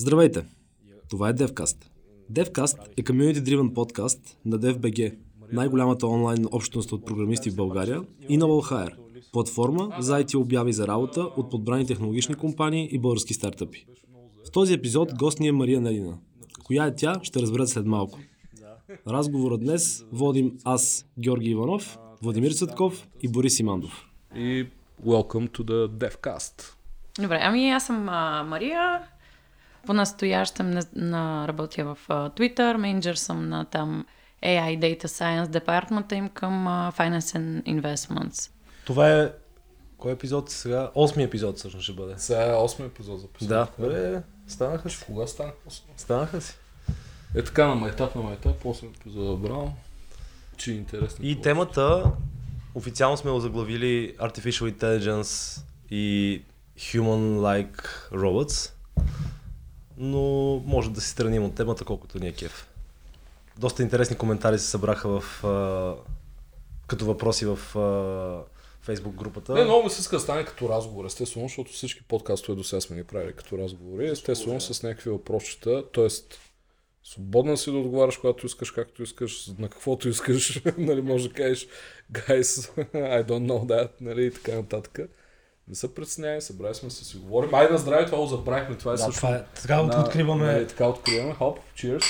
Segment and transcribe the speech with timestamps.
[0.00, 0.44] Здравейте!
[1.10, 1.84] Това е DevCast.
[2.32, 5.16] DevCast е community-driven подкаст на DevBG,
[5.52, 8.94] най-голямата онлайн общност от програмисти в България и на Wallhire,
[9.32, 13.86] платформа за IT обяви за работа от подбрани технологични компании и български стартъпи.
[14.48, 16.18] В този епизод гост ни е Мария Нелина.
[16.64, 18.18] Коя е тя, ще разберете след малко.
[19.06, 24.08] Разговора днес водим аз, Георги Иванов, Владимир Цветков и Борис Имандов.
[24.36, 24.66] И
[25.06, 26.74] welcome to the DevCast.
[27.22, 29.00] Добре, ами аз съм а, Мария.
[29.86, 34.06] По-настоящем на, на работя в а, Twitter, менеджер съм на там
[34.42, 38.50] AI Data Science департмента им към а, Finance and Investments.
[38.84, 39.32] Това е...
[39.98, 40.90] Кой епизод сега?
[40.94, 42.14] Осми епизод всъщност ще бъде.
[42.16, 43.48] Сега е 8 епизод записан.
[43.48, 43.66] Да.
[43.78, 45.04] Бе, станаха си.
[45.06, 45.52] Кога стана?
[45.96, 46.54] Станаха си.
[47.34, 49.76] Е така на майтап на майтап, 8 епизода браво.
[50.56, 51.24] Че е интересно.
[51.24, 52.12] И темата,
[52.74, 56.42] официално сме го заглавили Artificial Intelligence и
[56.78, 58.72] Human-like Robots,
[59.98, 62.68] но може да си страним от темата колкото ни е кеф.
[63.58, 65.94] Доста интересни коментари се събраха в, а,
[66.86, 67.78] като въпроси в а,
[68.92, 69.54] Facebook групата.
[69.54, 72.80] Не, много ми се иска да стане като разговор, естествено, защото всички подкастове до сега
[72.80, 76.08] сме ги правили като разговори, естествено с някакви въпросчета, т.е.
[77.04, 81.66] свободна си да отговаряш, когато искаш, както искаш, на каквото искаш, нали, може да кажеш,
[82.12, 82.42] guys,
[82.94, 84.98] I don't know that, нали, и така нататък.
[85.68, 87.54] Не се притеснявай, събрали сме се си говорим.
[87.54, 89.16] Айде на здраве, това го забравихме, това е да, също.
[89.16, 90.46] това е, така на- откриваме.
[90.46, 92.04] Нали, така откриваме, хоп, cheers.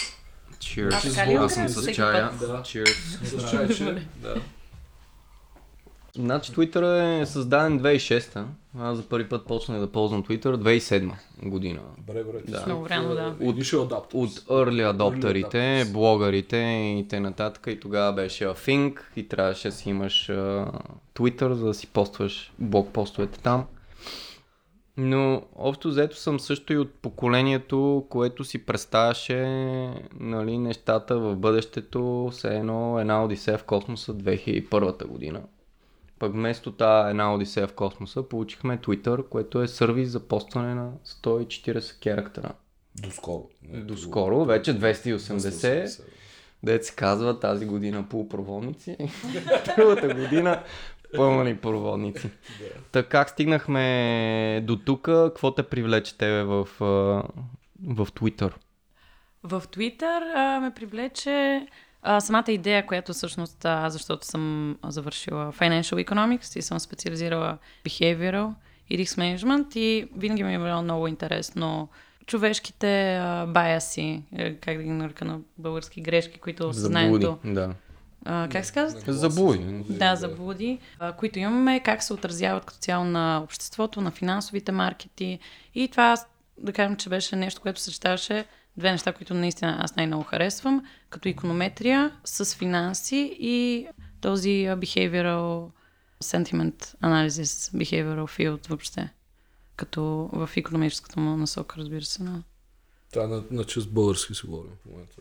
[0.58, 1.38] Cheers.
[1.38, 2.30] Аз съм с чая.
[2.40, 2.46] Да.
[2.46, 3.24] Cheers.
[3.24, 4.06] С чайче.
[4.16, 4.34] Да.
[6.16, 8.46] Значи Twitter е създаден 2006-та.
[8.80, 11.12] Аз за първи път почнах да ползвам Twitter 2007
[11.42, 11.80] година.
[11.98, 12.38] Добре, добре.
[12.48, 12.62] Да.
[12.66, 13.36] Много рано, да.
[13.40, 14.14] От Adapters.
[14.14, 17.52] От early адоптерите, блогърите и т.н.
[17.66, 20.66] И тогава беше Think и трябваше да си имаш а,
[21.14, 23.64] Twitter, за да си постваш блог постовете там.
[24.96, 29.44] Но общо взето съм също и от поколението, което си представяше
[30.20, 35.40] нали, нещата в бъдещето, все едно една Одисея в космоса 2001 година.
[36.18, 40.92] Пък вместо тази една Одисея в космоса получихме Twitter, което е сервис за постване на
[41.06, 42.52] 140 керактера.
[43.02, 43.48] Доскоро.
[43.62, 46.02] Не, Доскоро, вече 280,
[46.62, 48.96] дет се казва тази година полупроводници,
[49.76, 50.62] другата година
[51.16, 52.30] пълни проводници.
[52.92, 58.52] Така как стигнахме до тук, какво те привлече тебе в, в Twitter?
[59.42, 61.66] В Twitter а, ме привлече
[62.02, 68.52] а, самата идея, която всъщност аз, защото съм завършила Financial Economics и съм специализирала Behavioral
[68.90, 71.88] и Risk Management и винаги ми е било много интересно
[72.26, 77.38] човешките а, баяси, е, как да ги нарека на български грешки, които съзнанието...
[77.44, 77.74] Да.
[78.24, 79.12] А, как се казва?
[79.12, 79.64] Заблуди.
[79.88, 85.38] Да, заблуди, а, които имаме, как се отразяват като цяло на обществото, на финансовите маркети.
[85.74, 86.16] И това,
[86.58, 88.44] да кажем, че беше нещо, което съчетаваше
[88.78, 93.86] две неща, които наистина аз най-много харесвам, като иконометрия с финанси и
[94.20, 95.70] този behavioral
[96.24, 99.08] sentiment analysis, behavioral field въобще.
[99.76, 102.22] Като в икономическата му насока, разбира се.
[102.22, 102.42] Но...
[103.12, 105.14] Това на, на чист български си говорим в момента.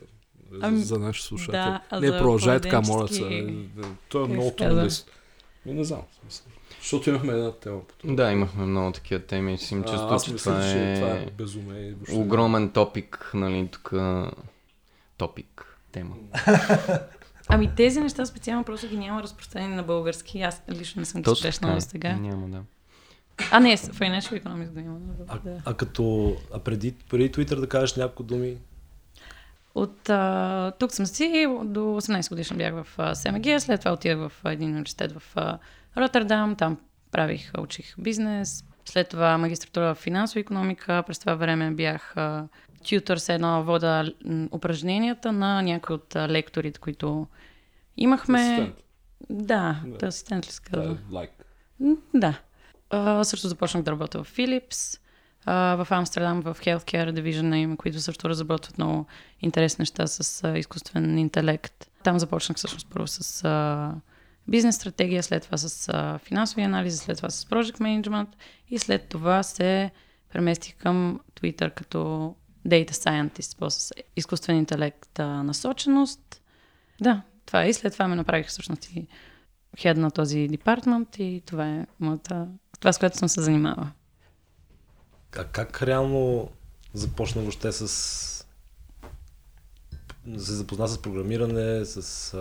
[0.52, 1.80] За, Ами, за нашите слушатели.
[1.92, 3.56] да, не, продължай така, моля се.
[4.10, 4.90] Той е много труден.
[5.66, 6.02] Ми, Не знам.
[6.12, 6.46] в смисъл.
[6.82, 7.82] Защото имахме една тема.
[7.88, 8.14] по това.
[8.14, 10.92] Да, имахме много такива теми и си им А, чувство, аз че мисля, това че
[10.92, 11.94] е, това е безумие.
[12.14, 13.94] огромен топик, нали, тук
[15.18, 16.16] топик, тема.
[17.50, 20.42] Ами тези неща специално просто ги няма разпространени на български.
[20.42, 22.16] Аз лично не съм ги срещнала до сега.
[22.16, 22.62] Няма, да.
[23.52, 24.98] А, не, Financial Economics го има.
[25.28, 25.62] А, Да.
[25.66, 28.58] а като а преди, преди Twitter да кажеш няколко думи,
[29.76, 31.28] От а, тук съм си,
[31.64, 35.24] до 18 годишна бях в а, СМГ, след това отидах в а, един университет в
[35.36, 35.58] а,
[35.98, 36.78] Роттердам, там
[37.12, 42.16] правих, учих бизнес, след това магистратура в финансова економика, през това време бях
[42.90, 44.12] тютър с едно вода
[44.52, 47.28] упражненията на някои от лекторите, които
[47.98, 48.40] имахме.
[48.40, 48.76] Асистент.
[49.30, 50.08] Да, Да.
[50.08, 51.32] асистент ли лайк.
[51.80, 52.40] М, Да.
[52.90, 55.00] А, също започнах да работя в Philips,
[55.46, 59.06] а, в Амстердам, в Healthcare Division на им, които също разработват много
[59.42, 61.90] интересни неща с а, изкуствен интелект.
[62.04, 63.94] Там започнах всъщност първо с а,
[64.48, 68.28] бизнес стратегия, след това с финансови анализи, след това с project management
[68.70, 69.92] и след това се
[70.30, 72.36] преместих към Twitter като
[72.68, 76.42] data scientist, после с изкуствен интелект насоченост.
[77.02, 77.70] Да, това е.
[77.70, 79.08] И след това ме направих всъщност и
[79.78, 82.48] хед на този департмент и това е моята,
[82.80, 83.92] това с което съм се занимавала.
[85.38, 86.50] а как реално
[86.94, 87.88] започна въобще с...
[90.38, 92.34] се запозна с програмиране, с...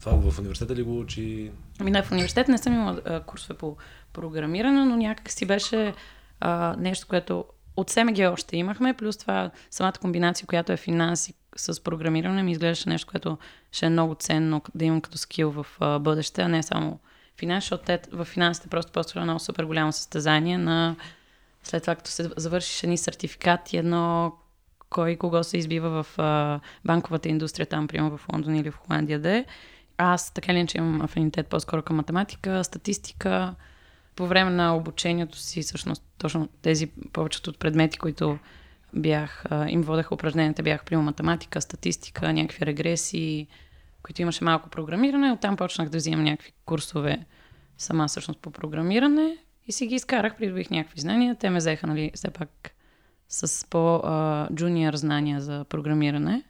[0.00, 1.50] Това в университета ли го учи?
[1.80, 3.76] Ами не, в университет не съм имала курсове по
[4.12, 5.94] програмиране, но някак си беше
[6.40, 7.44] а, нещо, което
[7.76, 12.88] от СМГ още имахме, плюс това самата комбинация, която е финанси с програмиране, ми изглеждаше
[12.88, 13.38] нещо, което
[13.72, 16.98] ще е много ценно да имам като скил в а, бъдеще, а не само
[17.38, 20.96] финанс, защото те в финансите просто просто едно супер голямо състезание на
[21.62, 24.32] след това, като се завършиш едни сертификати, едно
[24.90, 29.18] кой кого се избива в а, банковата индустрия, там, примерно в Лондон или в Холандия,
[29.18, 29.44] да е.
[29.98, 33.54] Аз така ли че имам афинитет по-скоро към математика, статистика.
[34.16, 38.38] По време на обучението си, всъщност, точно тези повечето от предмети, които
[38.94, 43.46] бях, им водеха упражненията, бях приема математика, статистика, някакви регресии,
[44.02, 45.32] които имаше малко програмиране.
[45.32, 47.26] Оттам почнах да взимам някакви курсове
[47.78, 51.36] сама всъщност по програмиране и си ги изкарах, придобих някакви знания.
[51.40, 52.70] Те ме взеха, нали, все пак
[53.28, 56.42] с по-джуниор знания за програмиране.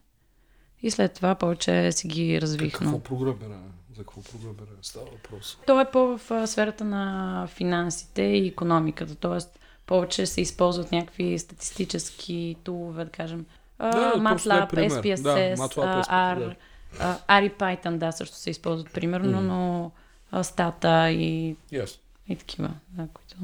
[0.86, 2.72] И след това повече си ги развих.
[2.72, 3.68] Какво програмиране?
[3.96, 5.58] За какво програмиране става въпрос?
[5.66, 9.38] То е по в сферата на финансите и економиката, т.е.
[9.86, 13.46] повече се използват някакви статистически тулове, да кажем.
[13.78, 14.72] Да, дай MATLAB.
[14.72, 16.56] SPSS, Да, MATLAB, SPSS, R,
[17.00, 19.90] а, R и Python, да, също се използват примерно, но
[20.30, 21.98] а, стата и, Yes.
[22.28, 23.36] и такива, да, които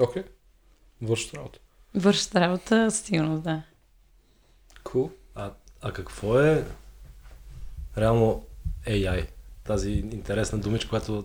[0.00, 0.22] Окей.
[1.02, 1.58] Вършат работа.
[1.94, 3.62] вършат работа, със сигурност, да.
[4.84, 5.10] Cool.
[5.34, 5.50] А,
[5.82, 6.64] а какво е
[7.98, 8.44] реално
[8.86, 9.26] AI?
[9.64, 11.24] Тази интересна думичка, която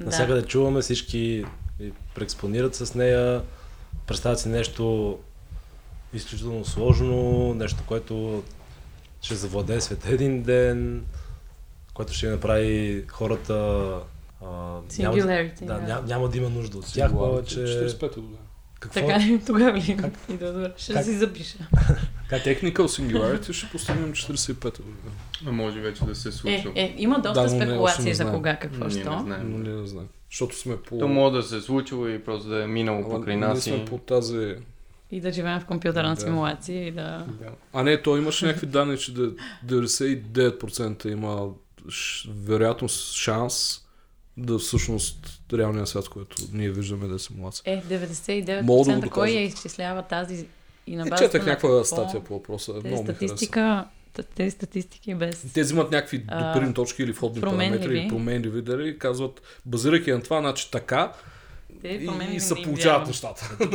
[0.00, 1.44] навсякъде чуваме, всички
[1.80, 3.42] и преекспонират с нея,
[4.06, 5.18] представят си нещо
[6.12, 8.42] изключително сложно, нещо, което
[9.22, 11.04] ще завладее света един ден,
[11.94, 13.54] което ще направи хората
[14.42, 14.46] а,
[14.98, 15.78] няма, да, да.
[15.78, 17.58] няма, няма да има нужда от тях повече.
[17.58, 18.38] 45 година.
[18.80, 19.00] Какво?
[19.00, 19.40] Така ли?
[19.46, 19.98] Тогава ли?
[20.28, 20.72] Идва добре.
[20.76, 21.04] Ще как?
[21.04, 21.58] си запиша.
[22.30, 25.12] Technical Singularity ще постигнем 45 година.
[25.46, 26.72] А може вече да се Е, случва.
[26.74, 28.34] е, има доста Да, спекулации за знаем.
[28.34, 29.12] кога, какво, Ние що.
[29.12, 29.50] не знаем.
[29.52, 30.08] Но не, не знам.
[30.30, 30.98] Защото сме по...
[30.98, 33.62] То може да се е случило и просто да е минало Ама покрай ние нас
[33.62, 33.84] сме и...
[33.84, 34.54] по тази...
[35.10, 36.20] И да живеем в компютърна Да.
[36.20, 37.26] симулация и да...
[37.40, 37.50] Да.
[37.72, 39.32] А не, то имаше някакви данни, че да-
[39.66, 41.48] 99% има
[42.36, 43.80] вероятност, шанс
[44.36, 47.62] да всъщност реалния свят, който ние виждаме да е симулация.
[47.66, 50.46] Е, 99% Мога да кой я изчислява тази
[50.86, 51.84] и на И базата четах на някаква какво?
[51.84, 52.72] статия по въпроса.
[52.82, 53.84] Те Много статистика,
[54.34, 55.52] тези статистики без...
[55.54, 60.22] Те взимат някакви допирни точки или входни параметри, или променливи, дали, и казват, базирайки на
[60.22, 61.12] това, значи така,
[61.82, 63.08] Те и, и се получават вярвам.
[63.08, 63.56] нещата.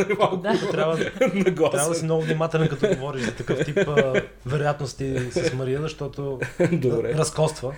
[0.43, 0.71] Да.
[0.71, 0.97] Трябва,
[1.71, 6.39] трябва да си много внимателен, като говориш за такъв тип а, вероятности с Мария, защото
[6.71, 7.13] Добре.
[7.13, 7.73] разкоства.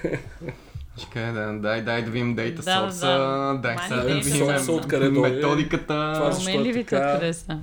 [0.98, 3.60] Ще кажа, да, дай, дай да видим дейта Да, да, сорса, да.
[3.64, 6.12] дай сега да видим методиката.
[6.16, 7.14] Това защо е така?
[7.14, 7.60] откъде са?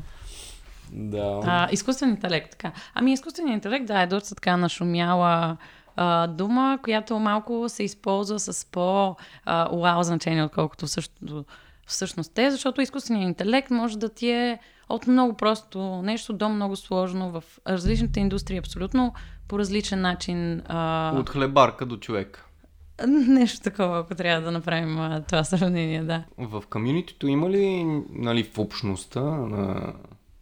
[0.92, 1.40] Да.
[1.44, 2.72] А, изкуствен интелект, така.
[2.94, 5.56] Ами изкуственият интелект, да, е доста така нашумяла
[5.96, 11.46] а, дума, която малко се използва с по-уау значение, отколкото всъщност,
[11.86, 14.58] всъщност е, защото изкуственият интелект може да ти е
[14.88, 19.14] от много просто нещо до много сложно в различните индустрии, абсолютно
[19.48, 20.62] по различен начин.
[20.68, 22.44] А, От хлебарка до човек.
[23.08, 26.24] Нещо такова, ако трябва да направим а, това сравнение, да.
[26.38, 29.92] В комьюнитито има ли, нали, в общността на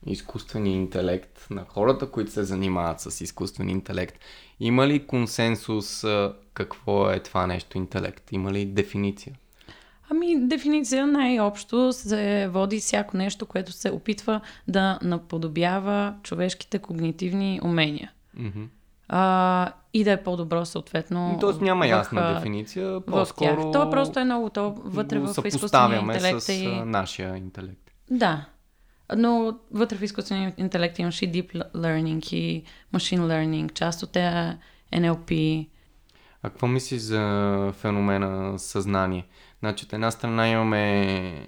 [0.09, 4.19] изкуствения интелект, на хората, които се занимават с изкуствен интелект,
[4.61, 6.05] има ли консенсус
[6.55, 8.33] какво е това нещо интелект?
[8.33, 9.35] Има ли дефиниция?
[10.11, 18.13] Ами, дефиниция най-общо се води всяко нещо, което се опитва да наподобява човешките когнитивни умения.
[18.35, 18.63] Мгм.
[19.09, 21.37] А, и да е по-добро, съответно.
[21.41, 26.43] Тоест няма в, ясна дефиниция, по-скоро То просто е много, то вътре в изкуствения интелект.
[26.43, 26.69] с и...
[26.69, 27.91] нашия интелект.
[28.11, 28.45] Да.
[29.17, 34.59] Но вътре в изкуствения интелект имаш и deep learning и machine learning, част от е
[34.93, 35.67] NLP.
[36.43, 39.27] А какво мислиш за феномена съзнание?
[39.61, 41.47] Значи от една страна имаме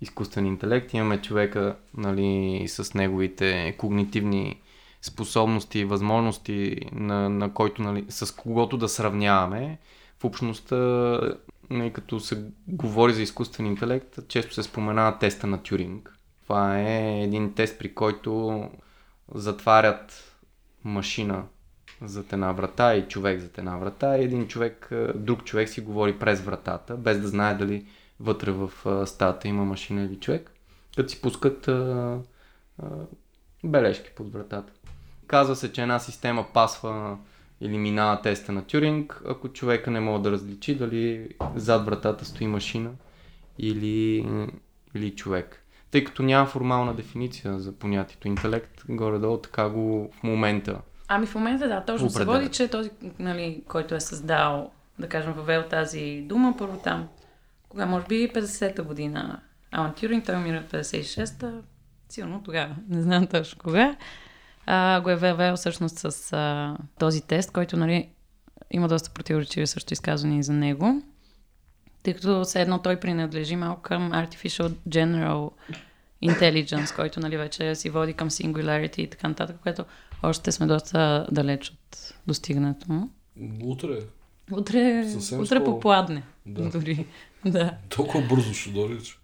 [0.00, 4.60] изкуствен интелект, имаме човека нали, с неговите когнитивни
[5.02, 9.78] способности и възможности, на, на който, нали, с когото да сравняваме.
[10.20, 10.76] В общността,
[11.70, 16.13] нали, като се говори за изкуствен интелект, често се споменава теста на Тюринг.
[16.44, 18.62] Това е един тест, при който
[19.34, 20.34] затварят
[20.84, 21.44] машина
[22.02, 25.80] зад една врата и човек зад една врата и един човек, а, друг човек си
[25.80, 27.86] говори през вратата, без да знае дали
[28.20, 30.50] вътре в а, стаята има машина или човек,
[30.96, 32.18] като си пускат а,
[32.82, 32.86] а,
[33.64, 34.72] бележки под вратата.
[35.26, 37.18] Казва се, че една система пасва
[37.60, 42.46] или минава теста на Тюринг, ако човека не може да различи дали зад вратата стои
[42.46, 42.90] машина
[43.58, 44.26] или,
[44.94, 45.63] или човек.
[45.94, 51.34] Тъй като няма формална дефиниция за понятието интелект, горе-долу така го в момента Ами в
[51.34, 56.24] момента да, точно се води, че този, нали, който е създал, да кажем, въвел тази
[56.28, 57.08] дума, първо там,
[57.68, 59.40] кога може би 50-та година,
[59.72, 61.52] Алан Тюринг, той умира в 56-та,
[62.08, 63.96] Сигурно тогава, не знам точно кога.
[64.66, 68.08] А, го е въвел всъщност с а, този тест, който нали,
[68.70, 71.02] има доста противоречиви също изказвания за него,
[72.04, 75.50] тъй като все едно той принадлежи малко към Artificial General
[76.24, 79.84] Intelligence, който нали, вече си води към Singularity и така нататък, което
[80.22, 83.08] още сме доста далеч от достигането му.
[83.62, 83.98] Утре.
[84.52, 85.64] Утре, Съвсем утре скоро.
[85.64, 86.22] попладне.
[86.46, 86.70] Да.
[86.70, 87.06] Дори.
[87.44, 87.74] Да.
[87.88, 89.14] Толкова бързо ще дойде, че.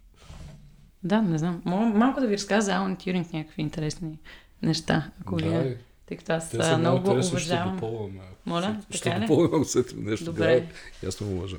[1.03, 1.63] да, не знам.
[1.65, 4.19] Мога малко да ви разказа за Алан Тюринг някакви интересни
[4.63, 5.69] неща, ако Да, е.
[5.69, 5.75] и
[6.07, 7.75] Тъй като аз много много го интересни, ще уважавам.
[7.75, 8.21] допълваме.
[8.47, 10.25] Моля, Ще така допълваме, ако сетим нещо.
[10.25, 10.67] Добре.
[11.03, 11.59] Да, аз не уважам.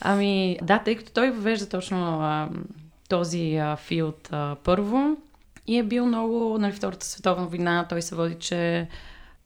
[0.00, 2.48] Ами, да, тъй като той въвежда точно а,
[3.08, 5.16] този а, филд а, първо
[5.66, 8.88] и е бил много, нали, Втората световна война, той се води, че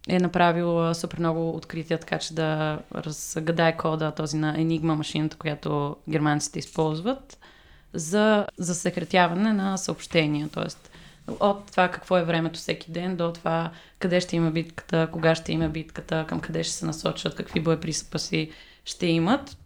[0.08, 5.96] е направил супер много открития, така че да разгадае кода този на Enigma машината, която
[6.10, 7.38] германците използват
[7.92, 10.92] за засекретяване на съобщения, т.е.
[11.30, 15.52] от това какво е времето всеки ден до това къде ще има битката, кога ще
[15.52, 18.50] има битката, към къде ще се насочат, какви боеприсъпаси
[18.84, 19.56] ще имат.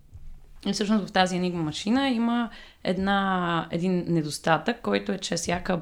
[0.66, 2.50] И всъщност в тази енигма машина има
[2.84, 5.80] една, един недостатък, който е, че всяка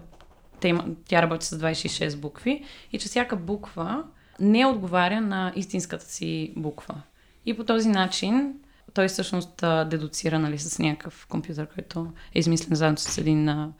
[0.61, 4.05] те има, тя работи с 26 букви и че всяка буква
[4.41, 7.03] не отговаря на истинската си буква.
[7.47, 8.55] И по този начин
[8.95, 9.57] той всъщност
[9.87, 13.73] дедуцира нали, с някакъв компютър, който е измислен заедно с един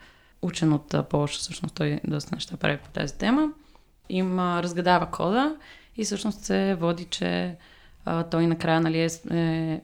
[0.43, 1.39] учен от а, Полша.
[1.39, 3.49] Всъщност той доста неща прави по тази тема.
[4.09, 5.57] Им разгадава кода
[5.97, 7.57] и всъщност се води, че
[8.05, 9.81] а, той накрая нали, е, е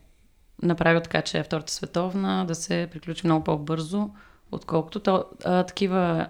[0.63, 4.11] направил така, че Втората световна да се приключи много по-бързо,
[4.53, 6.27] отколкото то, а, такива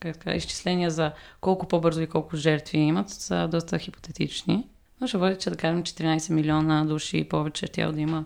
[0.00, 4.68] така, изчисления за колко по-бързо и колко жертви имат, са доста хипотетични.
[5.00, 8.24] Но ще води, че да кажем 14 милиона души и повече тя да има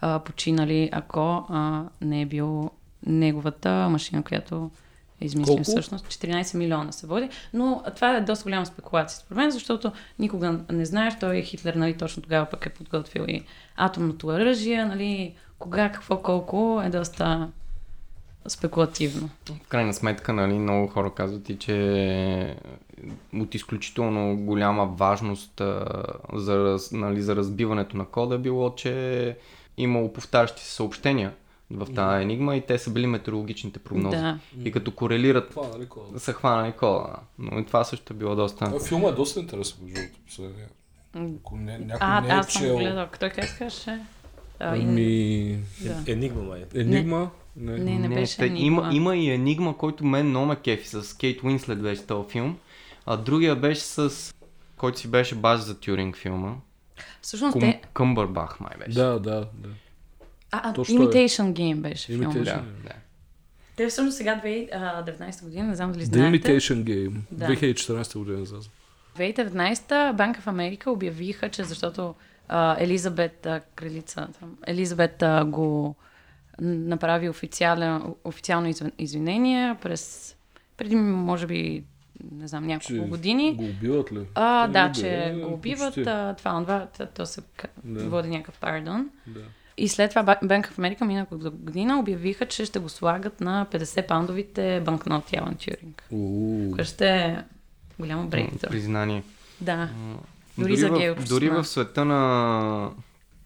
[0.00, 2.70] а, починали, ако а, не е бил
[3.06, 4.70] неговата машина, която
[5.20, 5.70] е измислил Колко?
[5.70, 6.06] всъщност.
[6.06, 7.28] 14 милиона се води.
[7.54, 11.96] Но това е доста голяма спекулация според мен, защото никога не знаеш, той Хитлер нали,
[11.96, 13.42] точно тогава пък е подготвил и
[13.76, 17.48] атомното оръжие, нали, кога, какво, колко е доста
[18.48, 19.30] спекулативно.
[19.64, 22.56] В крайна сметка, нали, много хора казват и, че
[23.34, 29.36] от изключително голяма важност а, за, нали, за разбиването на кода е било, че е
[29.76, 31.32] имало повтарящи се съобщения
[31.70, 34.16] в тази енигма и те са били метеорологичните прогнози.
[34.16, 34.38] Да.
[34.64, 36.20] И като корелират, Това, нали, кода?
[36.20, 37.16] са хванали кода.
[37.38, 38.70] Но и това също е било доста...
[38.70, 40.00] Той филма е доста интересен, между
[40.34, 40.64] другото.
[41.40, 42.76] Ако не, някой А, не е аз съм чел...
[42.78, 43.06] гледал.
[43.20, 44.00] Той как се казваше?
[44.58, 45.58] А, и- Ами...
[45.80, 46.12] да.
[46.12, 46.64] Енигма май.
[46.74, 47.30] Енигма?
[47.56, 47.78] Не.
[47.78, 48.66] Не, не беше те- Енигма.
[48.66, 52.58] има, има и Енигма, който мен много ме кефи с Кейт Уинслет беше този филм.
[53.06, 54.34] А другия беше с...
[54.76, 56.54] който си беше база за Тюринг филма.
[57.22, 57.80] Всъщност Кум, те...
[57.94, 58.98] Къмбърбах май беше.
[58.98, 59.68] Да, да, да.
[60.50, 60.98] А, а, Точно е.
[60.98, 62.12] Imitation Game беше.
[62.12, 62.44] Imitation.
[62.44, 62.92] да, да.
[63.76, 66.40] Те всъщност сега 2019 година, не знам дали The знаете.
[66.40, 67.14] Imitation Game.
[67.30, 67.46] Да.
[67.46, 68.68] 2014 година излезе.
[69.16, 72.14] 2019 Банка в Америка обявиха, че защото
[72.48, 75.94] а, Елизабет а, Кралица, там, Елизабет а, го
[76.60, 80.34] направи официален, официално извин- извинение през
[80.76, 81.84] преди, може би,
[82.32, 83.54] не знам, няколко Че години.
[83.54, 84.26] Го убиват ли?
[84.34, 86.00] А, Те да, че го убиват, почти.
[86.02, 87.40] а, това, това, то, то се
[87.84, 88.04] Да.
[88.04, 89.10] води някакъв пардон.
[89.26, 89.40] Да.
[89.78, 93.66] И след това Ба- Банк в Америка миналата година обявиха, че ще го слагат на
[93.72, 96.04] 50 паундовите банкноти Алан Тюринг.
[96.74, 97.36] Което ще е
[97.98, 98.68] голямо брейкта.
[98.68, 99.22] Признание.
[99.60, 99.88] Да.
[100.58, 102.90] Дори за гей дори в света на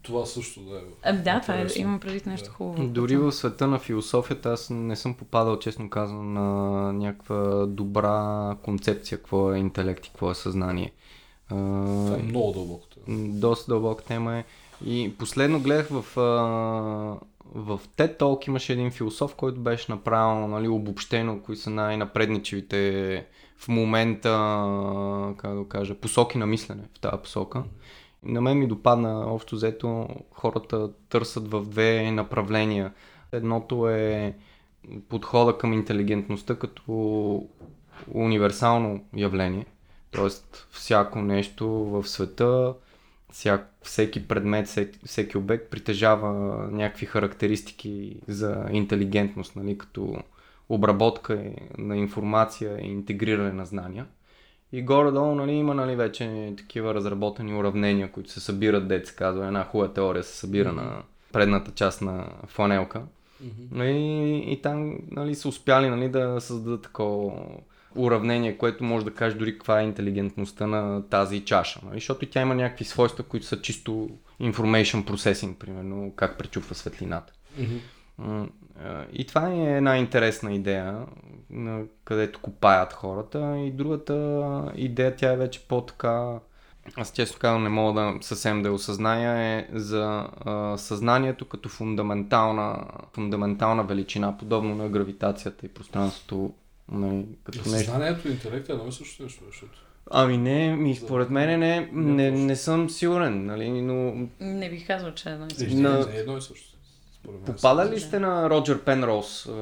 [0.03, 0.81] Това също да е.
[1.03, 2.89] А, да, това е, имам предвид нещо хубаво.
[2.89, 9.19] Дори в света на философията аз не съм попадал, честно казано, на някаква добра концепция,
[9.19, 10.93] какво е интелект и какво е съзнание.
[11.49, 12.87] Това е много дълбоко.
[13.09, 14.45] доста дълбока тема е.
[14.87, 16.23] И последно гледах в, а,
[17.55, 23.27] в TED Talk имаше един философ, който беше направил нали, обобщено, кои са най-напредничевите
[23.59, 24.29] в момента,
[25.37, 27.65] как да кажа, посоки на мислене в тази посока.
[28.27, 32.93] И на мен ми допадна общо взето хората търсят в две направления.
[33.33, 34.35] Едното е
[35.09, 37.47] подхода към интелигентността като
[38.15, 39.67] универсално явление.
[40.11, 42.75] Тоест всяко нещо в света,
[43.33, 46.33] всяк, всеки предмет, всеки, всеки обект притежава
[46.71, 50.17] някакви характеристики за интелигентност, нали, като
[50.69, 51.45] обработка
[51.79, 54.07] на информация и интегриране на знания.
[54.73, 59.47] И горе-долу нали, има нали, вече такива разработени уравнения, които се събират, дет се казва,
[59.47, 60.77] една хубава теория се събира mm-hmm.
[60.77, 63.03] на предната част на фланелка.
[63.45, 63.67] Mm-hmm.
[63.71, 67.33] Нали, и там нали, са успяли нали, да създадат такова
[67.97, 71.81] уравнение, което може да каже дори каква е интелигентността на тази чаша.
[71.85, 71.97] Нали?
[71.97, 77.33] Защото тя има някакви свойства, които са чисто information processing, примерно как пречупва светлината.
[78.19, 78.47] А,
[79.13, 81.07] И това е една интересна идея.
[82.05, 83.59] където копаят хората.
[83.59, 86.39] И другата идея, тя е вече по-така
[86.97, 92.85] аз често казвам не мога да съвсем да осъзная, е за а, съзнанието като фундаментална,
[93.13, 96.55] фундаментална величина, подобно на гравитацията и пространството.
[96.89, 97.71] Нали, като нещо.
[97.71, 99.73] Съзнанието и интелектът е едно и също нещо, защото
[100.11, 105.13] Ами не, ми, според мен не, не, не съм сигурен, нали, но Не бих казал,
[105.13, 105.77] че е едно и е, също.
[105.77, 106.69] На- не е едно и също.
[107.47, 109.47] Попадали ли сте на Роджер Пенроуз?
[109.47, 109.53] А,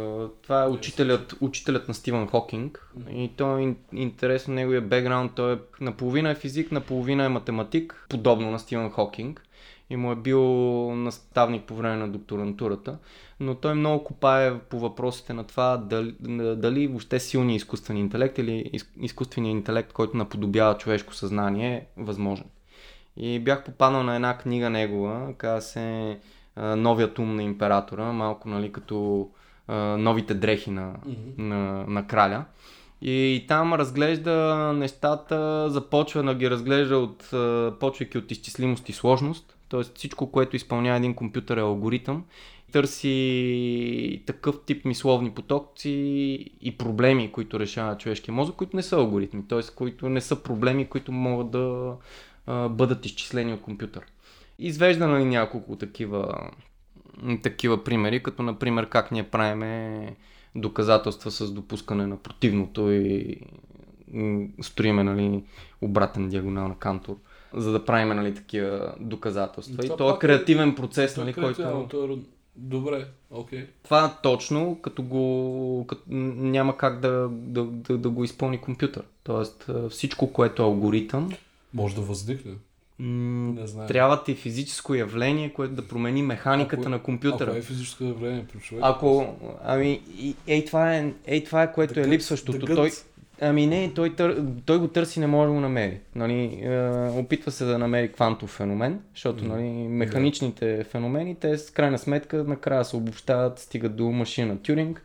[0.43, 2.93] Това е учителят, учителят на Стивън Хокинг.
[3.11, 5.33] И той е ин- интересно неговия бекграунд.
[5.35, 9.43] Той е наполовина е физик, наполовина е математик, подобно на Стивън Хокинг.
[9.91, 10.43] И му е бил
[10.95, 12.99] наставник по време на докторантурата.
[13.41, 16.15] Но той много копае по въпросите на това дали,
[16.57, 22.47] дали въобще силният изкуствен интелект или из- изкуственият интелект, който наподобява човешко съзнание е възможен.
[23.17, 26.19] И бях попаднал на една книга негова, казва се
[26.57, 29.29] Новият ум на императора, малко нали като
[29.99, 30.95] новите дрехи на,
[31.39, 32.45] на, на краля.
[33.03, 34.33] И там разглежда
[34.77, 37.31] нещата, започва да ги разглежда от,
[37.81, 39.57] почвайки от изчислимост и сложност.
[39.69, 42.25] Тоест всичко, което изпълнява един компютър е алгоритъм.
[42.73, 45.91] Търси такъв тип мисловни потоци
[46.61, 49.61] и проблеми, които решава човешкия мозък, които не са алгоритми, т.е.
[49.77, 51.95] които не са проблеми, които могат да
[52.47, 54.03] а, бъдат изчислени от компютър.
[54.59, 56.51] Извежда нали, няколко такива,
[57.43, 60.17] такива примери, като например как ние правиме
[60.55, 63.37] доказателства с допускане на противното и
[64.63, 65.45] строиме нали,
[65.81, 67.17] обратен диагонал на Кантор,
[67.55, 69.83] за да правиме нали, такива доказателства.
[69.83, 71.63] Това и то е е- креативен процес, е нали, който...
[71.63, 73.67] е- Добре, окей.
[73.83, 79.03] Това точно, като го като, няма как да, да, да, да го изпълни компютър.
[79.23, 81.31] Тоест всичко, което е алгоритъм,
[81.75, 82.53] Може да възникне.
[82.99, 83.87] м- Не знам.
[83.87, 87.51] трябва ти физическо явление, което да промени механиката Ако- на компютъра.
[87.51, 88.85] Ако е физическо явление при човек.
[88.87, 90.01] Ако, ами,
[90.47, 92.67] ей това е, ей това е което е Дъгът- липсващото.
[92.67, 92.91] Той,
[93.41, 96.01] ами не, той, тър, той го търси, не може да го намери.
[96.15, 101.99] Нали, е, опитва се да намери квантов феномен, защото нали, механичните феномени, те с крайна
[101.99, 105.03] сметка накрая се обобщават, стигат до машина на Тюринг.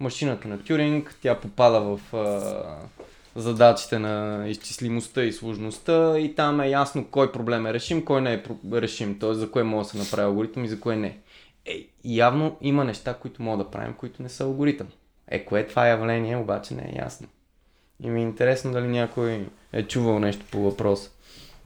[0.00, 6.68] Машината на Тюринг, тя попада в е, задачите на изчислимостта и сложността и там е
[6.68, 9.34] ясно кой проблем е решим, кой не е решим, т.е.
[9.34, 11.18] за кое може да се направи алгоритъм и за кое не.
[11.66, 14.86] Е, явно има неща, които мога да правим, които не са алгоритъм.
[15.28, 17.28] Е, кое е това явление, обаче не е ясно.
[18.02, 21.10] И ми е интересно дали някой е чувал нещо по въпроса.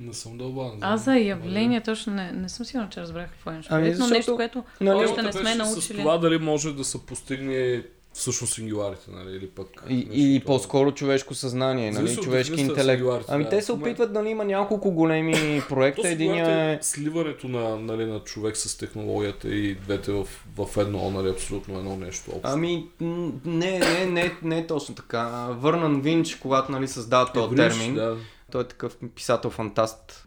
[0.00, 0.78] Не съм дълбан.
[0.80, 3.54] Аз за явление точно не, не съм сигурна, че разбрах какво е.
[3.54, 5.98] Ами, Ами, защото- нещо, което Нали, още не сме беше С научили.
[5.98, 7.82] това дали може да се постигне
[8.14, 9.66] всъщност сингуларите, нали, или пък...
[9.88, 13.02] И, или по-скоро човешко съзнание, нали, Зависи човешки интелект.
[13.28, 13.50] Ами да.
[13.50, 16.08] те се опитват, нали, има няколко големи проекта.
[16.08, 16.72] Единия е...
[16.72, 20.26] е сливането на, нали, на човек с технологията и двете в,
[20.58, 22.48] в едно, нали, абсолютно едно нещо общо.
[22.52, 25.48] Ами, не, не, не, не е точно така.
[25.50, 28.16] Върнан Винч, когато нали, създава този термин, Да.
[28.50, 30.26] той е такъв писател-фантаст.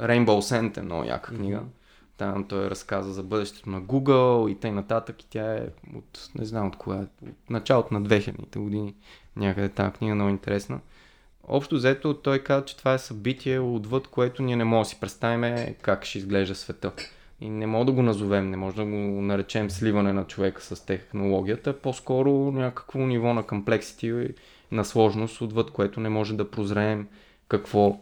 [0.00, 1.60] Rainbow Scent е много яка книга.
[2.16, 4.74] Там той разказа за бъдещето на Google и т.н.
[4.74, 5.22] нататък.
[5.22, 8.94] И тя е от, не знам от кога, е, от началото на 2000-те години.
[9.36, 10.80] Някъде тази книга е много интересна.
[11.48, 15.00] Общо взето той каза, че това е събитие отвъд, което ние не можем да си
[15.00, 16.92] представим как ще изглежда света.
[17.40, 20.86] И не мога да го назовем, не може да го наречем сливане на човека с
[20.86, 24.28] технологията, по-скоро някакво ниво на комплексити и
[24.72, 27.08] на сложност, отвъд което не може да прозреем
[27.48, 28.00] какво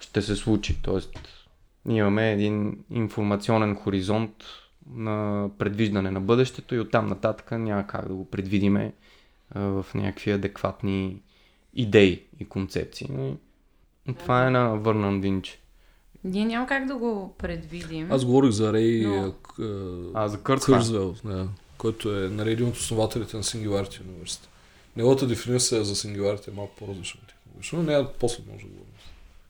[0.00, 0.82] ще се случи.
[0.82, 1.18] Тоест,
[1.88, 4.44] имаме един информационен хоризонт
[4.90, 8.92] на предвиждане на бъдещето и оттам нататък няма как да го предвидиме
[9.50, 11.22] а, в някакви адекватни
[11.74, 13.08] идеи и концепции.
[13.10, 13.36] Но
[14.14, 15.58] Това е на Върнан Винч.
[16.24, 18.12] Ние няма как да го предвидим.
[18.12, 19.34] Аз говорих за Рей Но-.
[20.14, 20.76] А, за Кърцвел.
[20.76, 24.48] Кързвел, да, който е нали, един от основателите на Singularity университет.
[24.96, 28.92] Неговата дефиниция за Singularity е малко по-различна от технологична, но нея после може да говорим.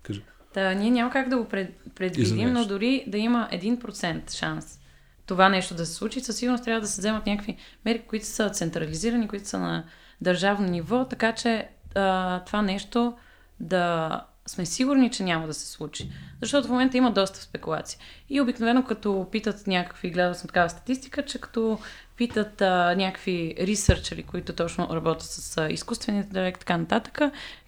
[0.02, 0.22] Кажи.
[0.54, 4.78] Та, ние няма как да го пред, предвидим, но дори да има 1% шанс
[5.26, 8.50] това нещо да се случи, със сигурност трябва да се вземат някакви мерки, които са
[8.50, 9.84] централизирани, които са на
[10.20, 13.16] държавно ниво, така че а, това нещо
[13.60, 16.10] да сме сигурни, че няма да се случи.
[16.42, 17.98] Защото в момента има доста спекулации.
[18.30, 21.78] И обикновено като питат някакви, гледал съм такава статистика, че като
[22.16, 27.20] питат а, някакви ресърчери, които точно работят с а, изкуствения интелект така нататък,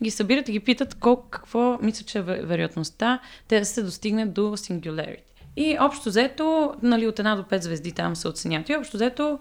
[0.03, 3.83] ги събират и ги питат колко, какво мисля, че е ве- вероятността те да се
[3.83, 5.21] достигне до singularity.
[5.57, 8.69] И общо взето, нали, от една до 5 звезди там се оценяват.
[8.69, 9.39] И общо взето,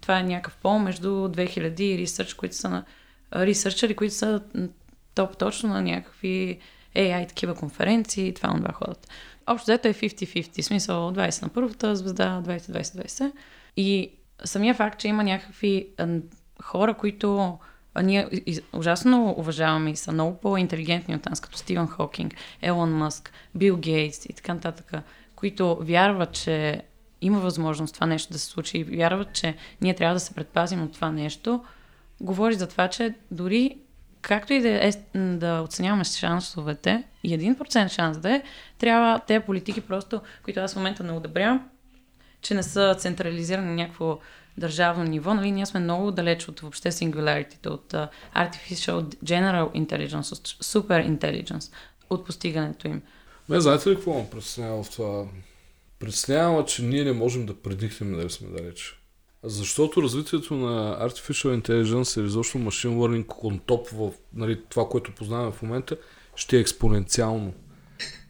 [0.00, 2.84] това е някакъв пол между 2000 и ресърч, които са на
[3.34, 4.40] ресърчери, които са
[5.14, 6.58] топ точно на някакви
[6.96, 9.08] AI такива конференции и това, това ходят.
[9.46, 13.32] Общо взето е 50-50, в смисъл 20 на първата звезда, 20-20-20.
[13.76, 14.10] И
[14.44, 15.88] самия факт, че има някакви
[16.62, 17.58] хора, които
[18.02, 18.28] ние
[18.72, 24.26] ужасно уважаваме и са много по-интелигентни от нас, като Стивен Хокинг, Елон Мъск, Бил Гейтс
[24.26, 24.92] и така нататък,
[25.36, 26.82] които вярват, че
[27.20, 30.82] има възможност това нещо да се случи и вярват, че ние трябва да се предпазим
[30.82, 31.64] от това нещо,
[32.20, 33.78] говори за това, че дори
[34.22, 38.42] както и да, е, да оценяваме шансовете, и 1% шанс да е,
[38.78, 41.68] трябва тези политики просто, които аз в момента не одобрявам,
[42.42, 44.18] че не са централизирани на някакво
[44.58, 45.34] държавно ниво.
[45.34, 47.92] Нали, ние сме много далеч от въобще singularity, от
[48.36, 51.72] artificial general intelligence, от super intelligence,
[52.10, 53.02] от постигането им.
[53.48, 55.24] Ме, знаете ли какво ме притеснява в това?
[55.98, 59.01] Притеснява, че ние не можем да предихнем дали сме далеч.
[59.44, 63.26] Защото развитието на Artificial Intelligence или изобщо Machine Learning
[63.66, 65.96] top в нали, това, което познаваме в момента,
[66.36, 67.54] ще е експоненциално.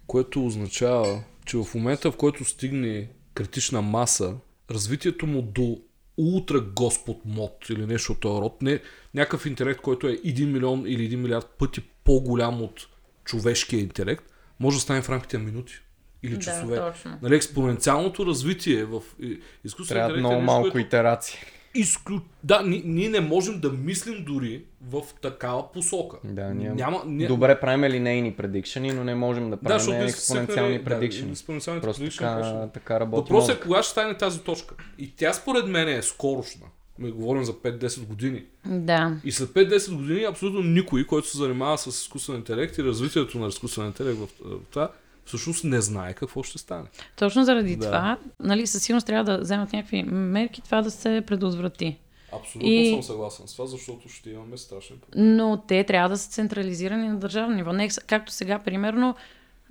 [0.06, 4.36] Което означава, че в момента, в който стигне критична маса,
[4.70, 5.78] развитието му до
[6.16, 8.80] ултра господ мод или нещо от този род, не
[9.14, 12.88] някакъв интелект, който е 1 милион или 1 милиард пъти по-голям от
[13.24, 14.24] човешкия интелект,
[14.60, 15.74] може да стане в рамките на минути
[16.22, 16.76] или часове.
[16.76, 17.18] Да, точно.
[17.22, 21.38] Нали, експоненциалното развитие в и- изкуствения Трябва интелект е много нещо, малко което итерации.
[21.74, 22.20] изклю...
[22.44, 26.16] Да, ни, ние не можем да мислим дори в такава посока.
[26.24, 26.70] Да, ние...
[26.70, 27.26] Няма, ние...
[27.26, 31.30] Добре правим линейни предикшени, но не можем да да, правим защото експоненциални да, предикшени.
[31.30, 32.70] експоненциалните Просто predictions така, точно.
[32.74, 34.74] така работи Въпросът е кога ще стане тази точка.
[34.98, 36.66] И тя според мен е скорошна.
[36.98, 38.44] Ми говорим за 5-10 години.
[38.66, 39.16] Да.
[39.24, 43.46] И след 5-10 години абсолютно никой, който се занимава с изкуствен интелект и развитието на
[43.48, 44.28] изкуствен интелект в
[44.70, 44.90] това,
[45.24, 46.84] всъщност не знае какво ще стане.
[47.16, 47.86] Точно заради Да.
[47.86, 51.96] това, нали, със сигурност трябва да вземат някакви мерки това да се предотврати.
[52.32, 55.36] Абсолютно И- съм съгласен с това, защото ще имаме страшен проблем.
[55.36, 57.72] Но те трябва да са централизирани на държавно ниво.
[57.72, 59.14] Не, както сега, примерно,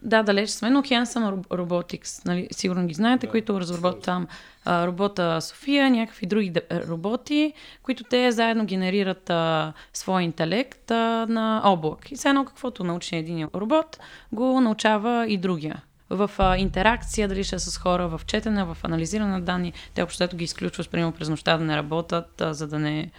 [0.01, 4.27] да, далеч сме, но Hanson Ro- Robotics, нали, сигурно ги знаете, Да, които разработват там
[4.65, 11.61] а, робота София, някакви други роботи, които те заедно генерират а, своя интелект а, на
[11.65, 12.11] облак.
[12.11, 13.99] И все едно каквото научи един робот,
[14.31, 15.81] го научава и другия.
[16.09, 20.03] В а, интеракция, дали ще е с хора, в четене, в анализиране на данни, те
[20.03, 23.11] общо ги изключваш, примерно през нощта да не работят, а, за да не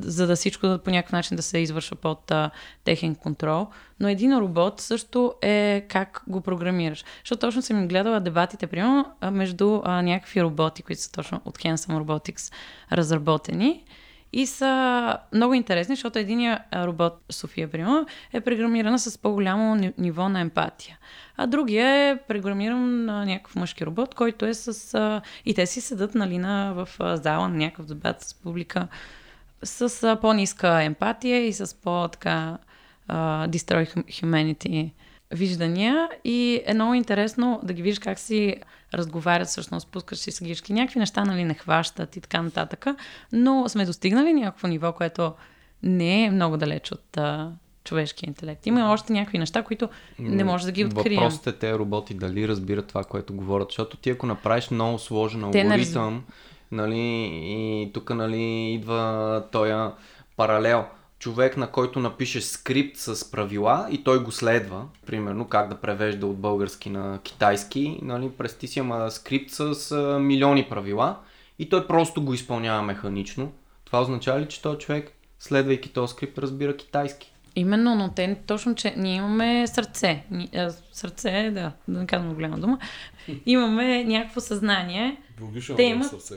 [0.00, 2.50] за да всичко по някакъв начин да се извършва под а,
[2.84, 3.66] техен контрол.
[4.00, 7.04] Но един робот също е как го програмираш.
[7.18, 11.58] Защото точно съм им гледала дебатите, примерно, между а, някакви роботи, които са точно от
[11.58, 12.52] Hanson Robotics
[12.92, 13.84] разработени.
[14.36, 20.28] И са много интересни, защото единия робот, София, примерно, е програмирана с по-голямо ни- ниво
[20.28, 20.98] на емпатия.
[21.36, 25.22] А другия е програмиран на някакъв мъжки робот, който е с...
[25.44, 28.88] И те си седат нали, на, в зала на някакъв дебат с публика
[29.64, 32.58] с по-ниска емпатия и с по-така
[33.08, 34.90] а, destroy hum- humanity
[35.30, 38.56] виждания и е много интересно да ги видиш как си
[38.94, 40.72] разговарят, всъщност пускаш си с гишки.
[40.72, 42.86] Някакви неща нали не хващат и така нататък,
[43.32, 45.32] но сме достигнали някакво ниво, което
[45.82, 47.52] не е много далеч от а,
[47.84, 48.66] човешкия интелект.
[48.66, 51.20] Има още някакви неща, които не може да ги открием.
[51.20, 55.44] Въпросът е те роботи дали разбират това, което говорят, защото ти ако направиш много сложен
[55.44, 56.24] алгоритъм,
[56.74, 59.72] нали, и тук нали, идва този
[60.36, 60.84] паралел.
[61.18, 66.26] Човек, на който напише скрипт с правила и той го следва, примерно как да превежда
[66.26, 71.16] от български на китайски, нали, през ти си ама скрипт с а, милиони правила
[71.58, 73.52] и той просто го изпълнява механично.
[73.84, 77.33] Това означава ли, че този човек, следвайки този скрипт, разбира китайски?
[77.56, 80.24] Именно, но те точно, че ние имаме сърце.
[80.92, 82.78] Сърце, да, да не казвам голяма дума.
[83.46, 85.16] Имаме някакво съзнание.
[85.36, 86.34] Биологично Те имат- сърце.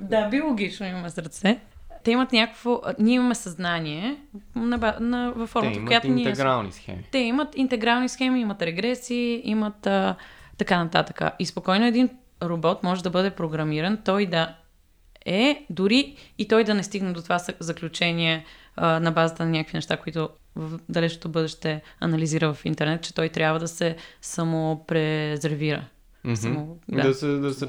[0.00, 1.60] Да, биологично имаме сърце.
[2.04, 2.80] Те имат някакво...
[2.98, 4.16] Ние имаме съзнание
[4.56, 6.24] на, на, във Те формата, в имат която ние...
[6.24, 6.30] сме.
[6.30, 7.04] интегрални схеми.
[7.12, 10.16] Те имат интегрални схеми, имат регреси, имат а,
[10.58, 11.20] така нататък.
[11.38, 12.08] И спокойно един
[12.42, 14.54] робот може да бъде програмиран, той да
[15.26, 18.44] е, дори и той да не стигне до това заключение
[18.76, 23.28] а, на базата на някакви неща, които в далечното бъдеще анализира в интернет, че той
[23.28, 25.84] трябва да се самопрезервира.
[26.24, 26.36] Мгм.
[26.36, 27.02] Само, да.
[27.02, 27.14] да.
[27.14, 27.66] Се, да, се,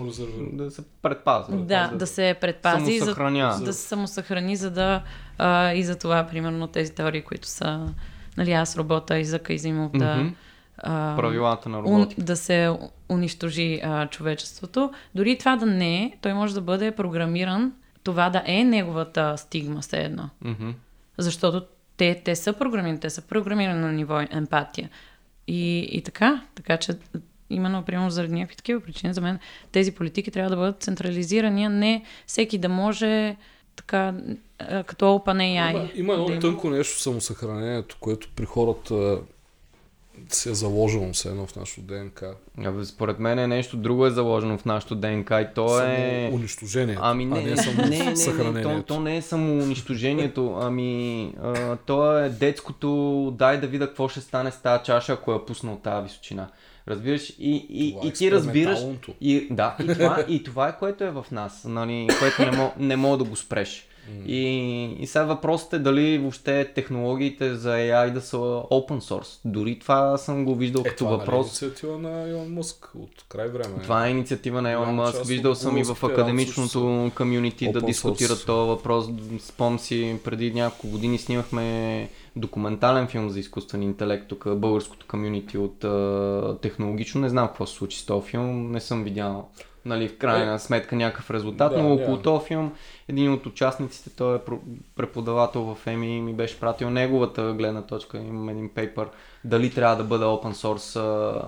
[0.54, 1.58] да се предпазва.
[1.58, 3.60] Да, да се предпази, за, Самосъхранява.
[3.66, 5.04] да се самосъхрани, за да
[5.38, 7.94] а, и за това, примерно, тези теории, които са
[8.38, 10.32] нали, аз робота, Изака Изимов, да,
[10.78, 12.22] а, Правилата на ун, роботика.
[12.22, 12.78] да се
[13.10, 14.92] унищожи а, човечеството.
[15.16, 19.38] Дори и това да не е, той може да бъде програмиран, това да е неговата
[19.38, 20.30] стигма, все едно.
[20.42, 20.70] Мгм.
[21.18, 21.66] Защото
[21.98, 24.90] те, те са програмирани, те са програмирани на ниво емпатия.
[25.48, 26.94] И, и така, така че
[27.50, 29.40] именно, примерно, заради някакви такива причини, за мен
[29.72, 33.36] тези политики трябва да бъдат централизирани, а не всеки да може
[33.76, 34.14] така,
[34.86, 35.72] като OpenAI.
[35.72, 39.20] Има, има едно да тънко нещо самосъхранението, което при хората
[40.36, 42.36] се е заложено все едно в нашото ДНК.
[42.66, 45.96] Абе, според мен е нещо друго е заложено в нашото ДНК и то е...
[46.26, 46.98] Само унищожение.
[47.02, 48.84] Ами а не, не, не, само не, не, не, то, съхранението.
[48.84, 54.22] то не е само унищожението, ами а, то е детското дай да видя какво ще
[54.22, 56.48] стане с тази чаша, ако я пусна от тази височина.
[56.88, 57.30] Разбираш?
[57.30, 57.36] И,
[57.70, 58.80] и, Това е и ти разбираш.
[59.22, 62.74] И, да, и това, и това е което е в нас, нали, което не, мог,
[62.78, 63.88] не мога да го спреш.
[64.26, 64.42] И,
[65.00, 69.40] и сега въпросът е дали въобще технологиите за AI да са open source.
[69.46, 71.62] Дори това съм го виждал Е, като това въпрос.
[71.62, 73.82] Нали, инициатива на Илон Мъск от край време.
[73.84, 75.26] Това е инициатива на Елон Мъск.
[75.26, 79.06] Виждал съм и в академичното комюнити да дискутират този въпрос.
[79.40, 85.84] Спомням си, преди няколко години снимахме документален филм за изкуствен интелект, тук българското комюнити от
[85.84, 87.22] а, технологично.
[87.22, 89.50] Не знам какво се случи с този филм, не съм видял
[89.88, 92.74] нали, в крайна сметка някакъв резултат, Да, но около този филм
[93.08, 94.40] един от участниците, той е
[94.96, 99.08] преподавател в ЕМИ, ми беше пратил неговата гледна точка, имам един пейпер,
[99.44, 101.42] дали трябва да бъде open source а,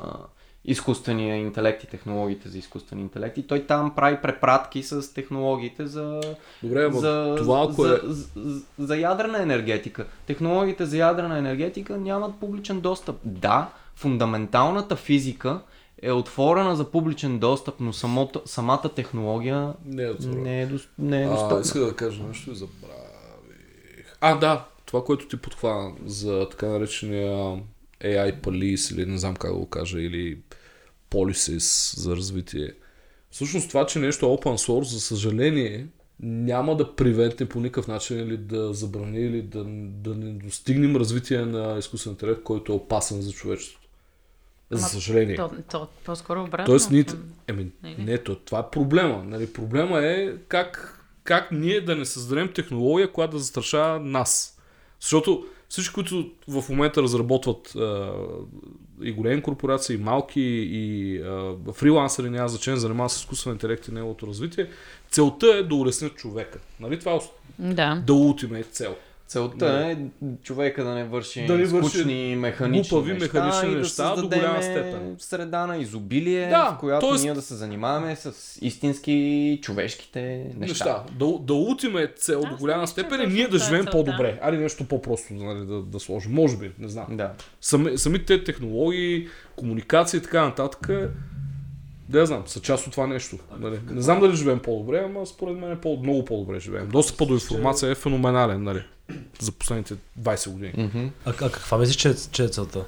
[0.65, 3.37] изкуствения интелект и технологиите за изкуствен интелект.
[3.37, 6.21] И той там прави препратки с технологиите за,
[6.63, 8.07] Добре, за, това ако за, е...
[8.07, 10.05] за, за, за ядрена енергетика.
[10.27, 13.15] Технологиите за ядрена енергетика нямат публичен достъп.
[13.23, 15.59] Да, фундаменталната физика
[16.01, 20.41] е отворена за публичен достъп, но самото, самата технология Не е отворено.
[20.41, 21.61] не е, дос, не е А, достъпна.
[21.61, 24.17] иска да кажа нещо и забравих.
[24.21, 27.61] А, да, това, което ти подхвана за така наречения
[28.03, 30.39] AI Police или не знам как да го кажа, или
[31.11, 32.73] Policies за развитие.
[33.31, 35.87] Всъщност това, че нещо е open source, за съжаление,
[36.19, 39.63] няма да привентне по никакъв начин или да забрани или да,
[40.03, 43.87] да не достигнем развитие на изкуствен интелект, който е опасен за човечеството.
[44.71, 45.35] За Ама съжаление.
[45.35, 46.65] То, то по-скоро обратно.
[46.65, 47.05] Тоест, ние...
[47.47, 48.17] Еми, Не, не, не.
[48.17, 49.23] то, това е проблема.
[49.23, 54.59] Нали, проблема е как, как ние да не създадем технология, която да застрашава нас.
[54.99, 58.13] Защото всички, които в момента разработват а,
[59.01, 63.91] и големи корпорации, и малки, и а, фрилансъри, няма значение, занимават с изкуствен интелект и
[63.91, 64.69] неговото развитие,
[65.09, 66.59] целта е да улеснят човека.
[66.79, 66.99] Нали?
[66.99, 67.19] Това е
[67.59, 68.03] Да.
[68.07, 68.95] да ultimate цел.
[69.29, 69.97] Целта е
[70.43, 74.27] човека да не върши Да върши скучни механични глупави неща механични и да неща до
[74.29, 75.15] голяма степен.
[75.19, 79.15] среда на изобилие, Да, в която тоест- ние да се занимаваме с истински
[79.61, 80.59] човешките неща.
[80.59, 81.03] неща.
[81.11, 83.91] Да, да ултиме цел до Аз голяма степен точно ние да е живеем целта.
[83.93, 84.39] по-добре.
[84.41, 86.31] Али нещо по-просто нали, да, да сложим.
[86.31, 87.05] Може би, не знам.
[87.09, 87.33] Да.
[87.61, 90.89] Сами, самите технологии, комуникация и така нататък,
[92.09, 93.37] да знам, са част от това нещо.
[93.59, 93.79] Нали.
[93.89, 96.89] Не знам дали живеем по-добре, ама според мен е по- много по-добре живеем.
[96.89, 98.83] Достъпът до информация е феноменален нали,
[99.39, 101.11] за последните 20 години.
[101.25, 102.85] А, а каква мислиш, че, е- че е целта?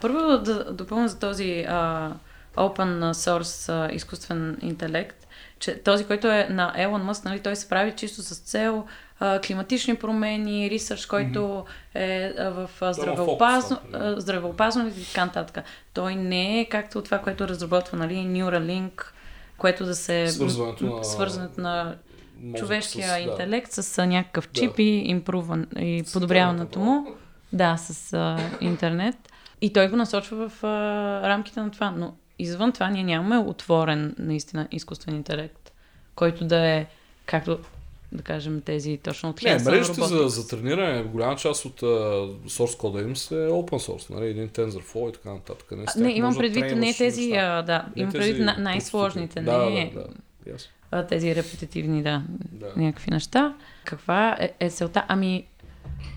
[0.00, 2.12] Първо да допълня за този а,
[2.56, 5.23] open source а, изкуствен интелект,
[5.58, 8.84] че този, който е на Елон Мъск, нали, той се прави чисто с цел
[9.20, 11.64] а, климатични промени, ресърч, който
[11.94, 13.98] е а, в а, здравеопазно, фокус, да.
[13.98, 15.64] а, здравеопазването и така нататък.
[15.94, 19.02] Той не е както това, което разработва нали, Neuralink,
[19.58, 20.28] което да се...
[20.28, 21.94] Свързването на- свързването на
[22.56, 23.18] човешкия с- да.
[23.18, 24.60] интелект с а, някакъв Да.
[24.60, 27.06] чип и, импруван, и подобряването му.
[27.52, 29.16] Да, с а, интернет.
[29.60, 30.68] И той го насочва в а,
[31.28, 31.90] рамките на това.
[31.90, 35.72] Но извън това ние нямаме отворен наистина изкуствен интелект,
[36.14, 36.86] който да е,
[37.26, 37.58] както
[38.12, 42.76] да кажем, тези точно от Не, мрежите за, за трениране, голяма част от uh, source
[42.78, 43.12] кода им е
[43.50, 44.26] open source, нали?
[44.26, 45.70] един TensorFlow и така нататък.
[45.70, 47.62] Не, А, Не, имам да предвид не тези, неща.
[47.62, 50.06] да, Не имам предвид на- най-сложните, Да, не да, да.
[50.52, 50.70] Ясно.
[50.90, 52.72] а, тези репетитивни, да, Да.
[52.76, 53.54] някакви неща.
[53.84, 55.04] Каква е, е целта?
[55.08, 55.44] Ами,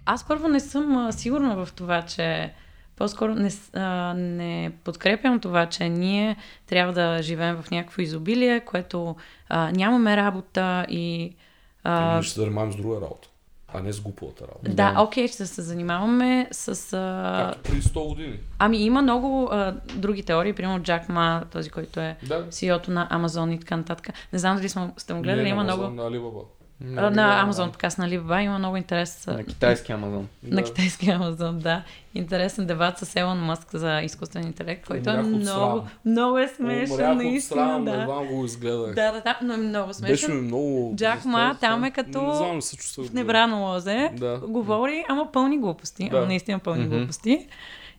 [0.05, 2.53] аз първо не съм а, сигурна в това, че
[2.97, 6.35] по-скоро не, а, не подкрепям това, че ние
[6.67, 9.15] трябва да живеем в някакво изобилие, което
[9.49, 11.35] а, нямаме работа и...
[11.83, 12.09] А...
[12.09, 13.27] А, Ние ще се занимаваме с друга работа,
[13.67, 14.71] а не с глупавата работа.
[14.71, 16.93] да, окей, ще се занимаваме с...
[16.93, 18.39] А, Както преди 100 години.
[18.59, 22.45] ами има много а, други теории, примерно Джак Ма, този, който е Да.
[22.45, 24.09] CEO-то на Амазон и така нататък.
[24.33, 25.83] Не знам дали сме, сте му гледали, Не, има на много...
[25.83, 26.43] Amazon, На Alibaba.
[26.87, 29.27] А, на Амазон, подкаст на Alibaba, има много интерес.
[29.27, 30.27] На китайски Амазон.
[30.43, 30.63] На Да.
[30.63, 31.83] китайски Амазон, да.
[32.15, 36.47] Интересен дебат с Елон Мъск за изкуствен интелект, който е Умрях от много, много е
[36.47, 37.91] смешен, Умрях наистина, срам, да.
[37.93, 38.95] едва го изгледах.
[38.95, 40.37] Да, да, да, но е много Беше ми смешен.
[40.37, 40.93] много...
[40.95, 43.07] Джак Ма там е като Не знам, се чувствах.
[43.07, 44.39] В небрано лозе, Да.
[44.39, 46.17] говори, ама пълни глупости, Да.
[46.17, 46.97] ама наистина пълни Мгм.
[46.97, 47.47] глупости.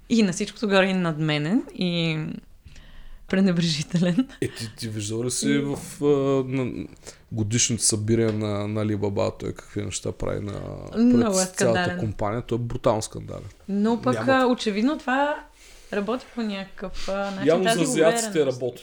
[0.09, 2.19] И на всичкото горе е надменен и
[3.29, 4.29] пренебрежителен.
[4.41, 6.07] Е, ти, ти виждал ли си в а,
[6.49, 6.87] на,
[7.33, 10.61] годишните събирания на, на Alibaba, той какви неща прави на
[10.97, 12.43] Много пред е цялата компания?
[12.43, 13.45] Той е брутално скандален.
[13.69, 15.45] Но пък Няма- очевидно това
[15.93, 17.47] работи по някакъв начин.
[17.47, 18.61] Явно за азиатците увереност.
[18.61, 18.83] работи.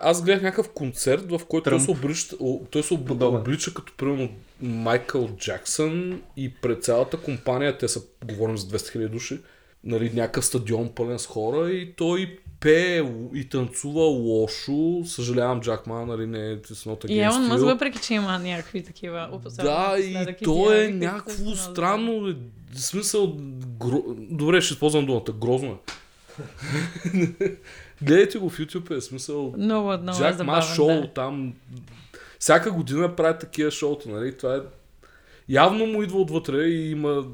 [0.00, 1.82] Аз гледах някакъв концерт, в който той Тръмп.
[1.84, 2.36] се, облича,
[2.70, 3.40] той се об- Подобен.
[3.40, 4.28] облича като примерно
[4.60, 9.40] Майкъл Джаксън и пред цялата компания, те са, говорим за 200 000 души,
[9.84, 15.02] нали, някакъв стадион пълен с хора и той пее и танцува лошо.
[15.04, 18.84] Съжалявам, Джак Ма, нали, не е с нота И Елон Мъск, въпреки че има някакви
[18.84, 22.34] такива Да, и то е някакво странно.
[22.72, 23.36] В смисъл,
[23.80, 24.02] гро...
[24.30, 25.76] добре, ще използвам думата, грозно е.
[28.02, 29.54] Гледайте го в YouTube, е смисъл.
[29.58, 31.12] Много, много Джак Ма шоу да.
[31.12, 31.54] там.
[32.38, 34.36] Всяка година прави такива шоута, нали?
[34.36, 34.60] Това е
[35.48, 37.24] явно му идва отвътре и има,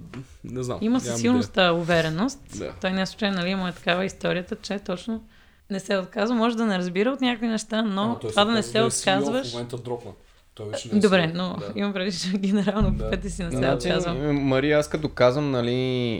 [0.45, 0.79] не знам.
[0.81, 2.41] Има със силността увереност.
[2.59, 2.73] Да.
[2.81, 5.25] Той не е случайно, нали, има е такава историята, че точно
[5.71, 6.37] не се отказва.
[6.37, 9.51] Може да не разбира от някакви неща, но а, това да не се да отказваш.
[9.51, 10.11] В момента дропна.
[10.55, 11.73] Той вече не е Добре, но да.
[11.81, 13.11] имам преди, че генерално да.
[13.11, 14.43] пъти си не се да, отказвам.
[14.43, 15.75] Мария, аз като казвам, нали,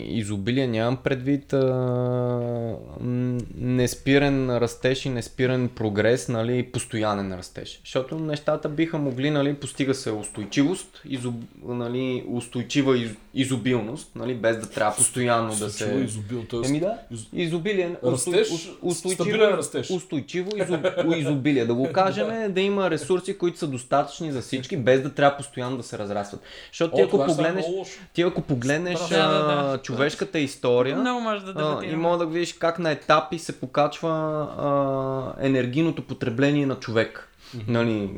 [0.09, 2.77] изобилие нямам предвид а,
[3.59, 7.81] неспирен растеж и неспирен прогрес, нали, постоянен растеж.
[7.85, 14.59] Защото нещата биха могли, нали, постига се устойчивост, изоб, нали, устойчива из, изобилност, нали, без
[14.59, 15.95] да трябва постоянно да се...
[15.95, 16.69] Изобил, т.е.
[16.69, 16.99] Еми да,
[17.33, 18.49] изобилие, растеж,
[18.83, 19.91] устойчиво, растеж.
[19.91, 21.65] устойчиво изоб, изобилие.
[21.65, 25.37] Да го кажем, да има ресурси, които са достатъчни достатъчни за всички, без да трябва
[25.37, 26.41] постоянно да се разрастват.
[26.71, 27.65] Защото ти ако е погледнеш,
[28.13, 29.79] ти ако погледнеш да, да, да.
[29.79, 34.11] човешката история Много може да а, и мога да видиш как на етапи се покачва
[34.59, 37.31] а, енергийното потребление на човек.
[37.69, 38.11] Нали,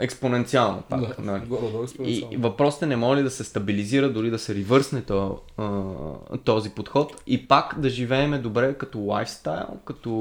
[0.00, 1.00] експоненциално пак.
[1.00, 1.42] Да, нали.
[1.82, 2.32] експоненциално.
[2.32, 6.38] И въпросът е не може ли да се стабилизира, дори да се ревърсне то, а,
[6.44, 10.20] този подход и пак да живееме добре като лайфстайл, като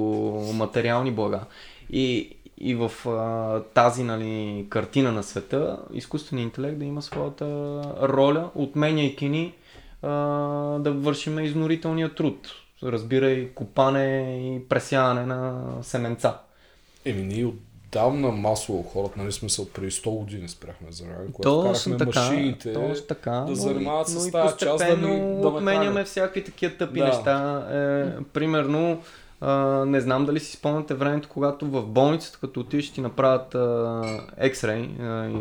[0.54, 1.40] материални блага.
[1.90, 7.46] И, и в а, тази нали, картина на света изкуственият интелект да има своята
[8.02, 9.54] роля, отменяйки ни
[10.02, 10.10] а,
[10.80, 12.48] да вършим изнорителния труд.
[12.84, 16.38] Разбирай копане и пресяване на семенца.
[17.06, 17.46] Еми ние
[17.90, 22.74] отдавна масово хората, нали смисъл, преди 100 години спряхме за рага, когато карахме така, машините
[23.08, 27.06] така, да занимават с но тази част да ни да отменяме всякакви такива тъпи да.
[27.06, 27.68] неща.
[27.72, 29.02] Е, примерно,
[29.42, 33.54] а, не знам дали си спомняте времето, когато в болницата, като отидеш ти направят
[34.44, 34.90] X-ray,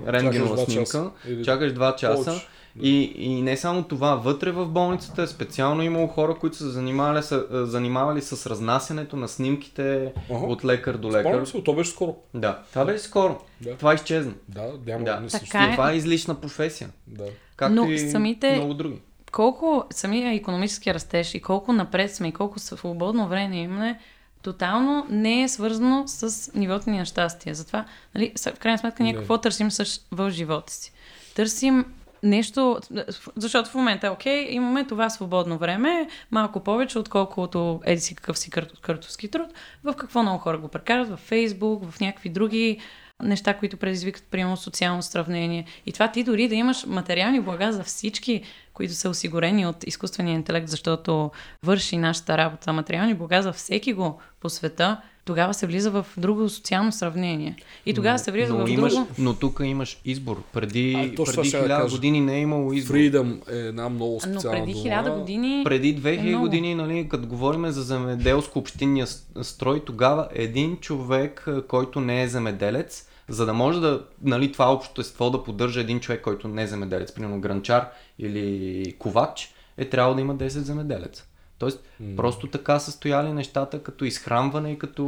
[0.06, 1.44] рентгенова снимка, Или...
[1.44, 2.40] чакаш 2 часа.
[2.82, 7.22] И, и не само това, вътре в болницата е специално имало хора, които са занимавали,
[7.22, 10.46] са, занимавали с разнасянето на снимките ага.
[10.46, 11.20] от лекар до лекар.
[11.20, 12.16] Спомням се, то беше скоро.
[12.34, 13.38] Да, това беше скоро.
[13.60, 13.76] Да.
[13.76, 14.32] Това изчезна.
[14.48, 15.20] Да, няма да.
[15.20, 15.72] Не така е.
[15.72, 16.90] Това е излишна професия.
[17.06, 17.24] Да.
[17.56, 18.56] Както Но и самите...
[18.56, 19.00] много други
[19.32, 23.98] колко самия економически растеж и колко напред сме и колко свободно време имаме,
[24.42, 27.54] тотално не е свързано с нивото ни на щастие.
[27.54, 29.68] Затова, нали, в крайна сметка, ние какво търсим
[30.12, 30.92] в живота си?
[31.34, 31.84] Търсим
[32.22, 32.78] нещо,
[33.36, 38.50] защото в момента, окей, имаме това свободно време, малко повече, отколкото еди си какъв си
[38.82, 39.46] картовски труд,
[39.84, 42.80] в какво много хора го прекарат, в Фейсбук, в някакви други
[43.22, 45.64] неща, които предизвикат, примерно, социално сравнение.
[45.86, 50.34] И това ти дори да имаш материални блага за всички, които са осигурени от изкуствения
[50.34, 51.30] интелект, защото
[51.62, 56.48] върши нашата работа, материални блага за всеки го по света, тогава се влиза в друго
[56.48, 57.56] социално сравнение.
[57.86, 59.08] И тогава но, се влиза но в имаш, друго...
[59.18, 60.42] Но тук имаш избор.
[60.52, 62.94] Преди, а, преди хиляда да години не е имало избор.
[62.94, 65.62] Freedom е една много специална Но преди хиляда години...
[65.64, 69.06] Преди 2000 е години, нали, като говорим за земеделско-общинния
[69.42, 75.30] строй, тогава един човек, който не е земеделец, за да може да, нали, това общество
[75.30, 77.88] да поддържа един човек, който не е земеделец, примерно гранчар
[78.18, 81.27] или ковач, е трябвало да има 10 земеделеца.
[81.58, 82.16] Тоест, mm.
[82.16, 85.04] просто така са стояли нещата като изхранване и като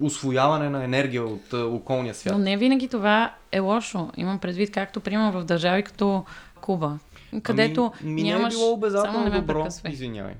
[0.00, 2.34] освояване на енергия от околния свят.
[2.34, 4.10] Но не винаги това е лошо.
[4.16, 6.24] Имам предвид, както примерно в държави като
[6.60, 6.98] Куба,
[7.42, 8.54] където ами, ми нямаш...
[8.54, 10.34] Не е било обязателно добро, извинявай.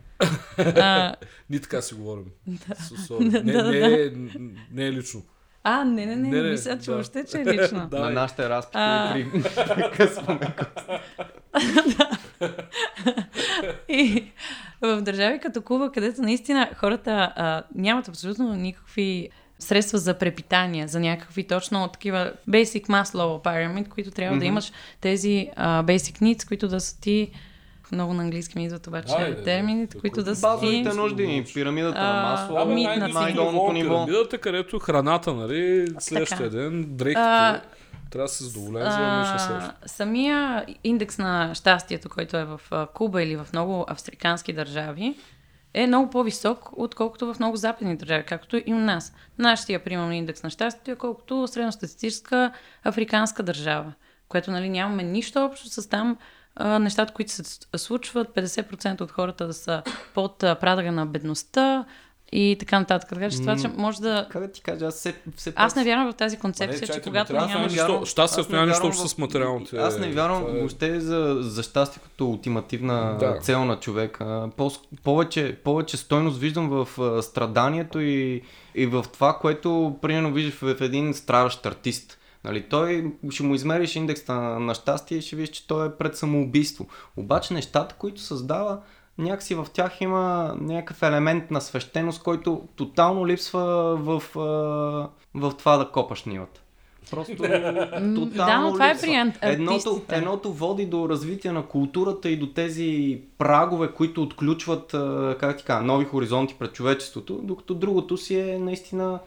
[0.59, 1.15] А...
[1.51, 2.25] Ни така си говорим.
[2.47, 3.19] Да.
[3.21, 4.11] Не, не, не, е,
[4.73, 5.23] не е лично.
[5.67, 6.93] А, не, не, не, не, не мисля, че да.
[6.93, 7.87] въобще, че е лично.
[7.91, 9.13] да, На нашите разпити а...
[9.13, 9.43] при...
[9.75, 10.55] прекъсваме
[13.89, 14.33] И
[14.87, 21.01] в държави като Куба, където наистина хората а, нямат абсолютно никакви средства за препитание, за
[21.01, 24.41] някакви точно такива basic level pyramid, които трябва mm-hmm.
[24.41, 27.31] да имаш тези а, basic needs, които да са ти
[27.93, 32.23] много на английски ми идват обаче Айде, термините, които да са Базовите нужди, пирамидата на
[32.23, 34.05] масло, а, най- най-долното ниво.
[34.07, 37.21] Пирамидата, където храната, нали, следващия ден, дрехите.
[37.21, 37.61] А,
[38.11, 42.61] трябва да се задоволен за нещо Самия индекс на щастието, който е в
[42.95, 45.17] Куба или в много австрикански държави,
[45.75, 49.15] е много по-висок, отколкото в много западни държави, както и у нас.
[49.39, 52.53] Нашия, примерно, индекс на щастието е колкото средностатистическа
[52.85, 53.93] африканска държава,
[54.29, 56.19] което нали, нямаме нищо общо с там
[56.57, 57.43] а, нещата, които се
[57.77, 59.83] случват, 50% от хората да са
[60.15, 61.85] под прага на бедността,
[62.33, 63.09] и така нататък.
[63.09, 64.27] Така че това, че може да...
[64.31, 65.13] Как да ти кажа, аз все
[65.47, 65.53] пак...
[65.57, 67.59] Аз не вярвам в тази концепция, че когато няма...
[67.59, 69.77] Нищо, щастието няма нищо общо в- с материалните.
[69.77, 73.39] Аз не вярвам това е- въобще за, за щастие като ултимативна Да.
[73.41, 74.49] цел на човека.
[74.57, 74.71] По,
[75.05, 76.89] повече, повече стойност виждам в
[77.23, 78.43] страданието и,
[78.75, 82.19] и в това, което примерно виждаш в, един страдащ артист.
[82.45, 85.91] Нали, той ще му измериш индекс на, на щастие и ще видиш, че той е
[85.91, 86.87] пред самоубийство.
[87.17, 88.79] Обаче нещата, които създава,
[89.19, 94.23] някакси в тях има някакъв елемент на свещеност, който тотално липсва в,
[95.35, 96.61] в това да копаш нивата.
[97.11, 99.07] Просто тотално да, но това е липсва.
[99.07, 104.95] при ан- едното, едното води до развитие на културата и до тези прагове, които отключват,
[105.41, 109.19] как ти кажа, нови хоризонти пред човечеството, докато другото си е наистина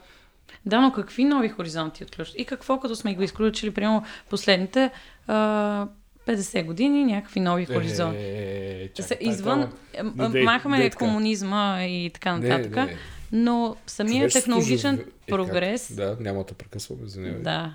[0.66, 2.38] Да, но какви нови хоризонти отключват?
[2.38, 4.90] И какво, като сме го изключили, примерно последните
[5.26, 5.86] а,
[6.28, 8.18] 50 години, някакви нови хоризонти?
[8.20, 12.76] Е, Се, чакай, извън, тай, м- Не, дей, махаме дей комунизма и така Не, нататък,
[12.76, 12.96] не.
[13.32, 15.96] но самия технологичен е, прогрес, Как?
[15.96, 17.42] Да, няма да прекъсваме, извинявай.
[17.42, 17.74] да,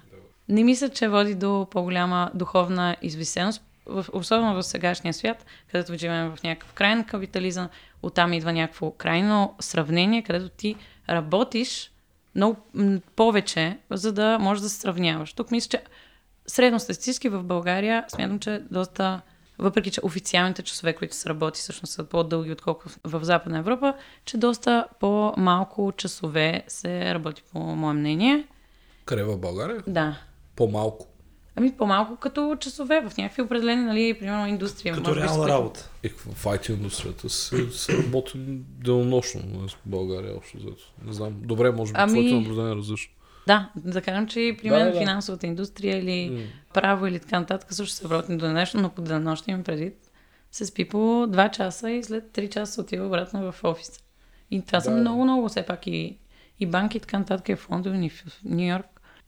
[0.49, 6.31] не мисля, че води до по-голяма духовна извисеност, в, особено в сегашния свят, където живеем
[6.31, 7.69] в някакъв крайен капитализъм,
[8.03, 10.75] оттам идва някакво крайно сравнение, където ти
[11.09, 11.91] работиш
[12.35, 12.57] много
[13.15, 15.33] повече, за да можеш да се сравняваш.
[15.33, 15.81] Тук мисля, че
[16.47, 19.21] средностатистически в България смятам, че доста,
[19.59, 23.93] въпреки че официалните часове, които се работи, всъщност са по-дълги, отколкото в, Западна Европа,
[24.25, 28.47] че доста по-малко часове се работи, по мое мнение.
[29.05, 29.83] Къде в България?
[29.87, 30.17] Да.
[30.55, 31.07] По-малко.
[31.55, 34.93] Ами по-малко като часове в някакви определени, нали, примерно индустрия.
[34.95, 35.89] Като реална работа.
[36.03, 38.37] И в IT индустрията се, се работи
[38.83, 40.93] денонощно в България общо взето.
[41.05, 41.33] Не знам.
[41.35, 43.13] Добре, може би Ами- твоето наблюдение е различно.
[43.47, 47.73] Да, да кажем, че и примерно Да, да, финансовата индустрия или право или така нататък
[47.73, 49.95] също се работи до нещо, но по денонощно имам предвид.
[50.51, 53.99] Се спи по 2 часа и след 3 часа отива обратно в офиса.
[54.51, 54.97] И това са Да.
[54.97, 56.17] много, много, все пак и,
[56.59, 58.85] и банки и така нататък, и Лондон, и в Нью Йорк.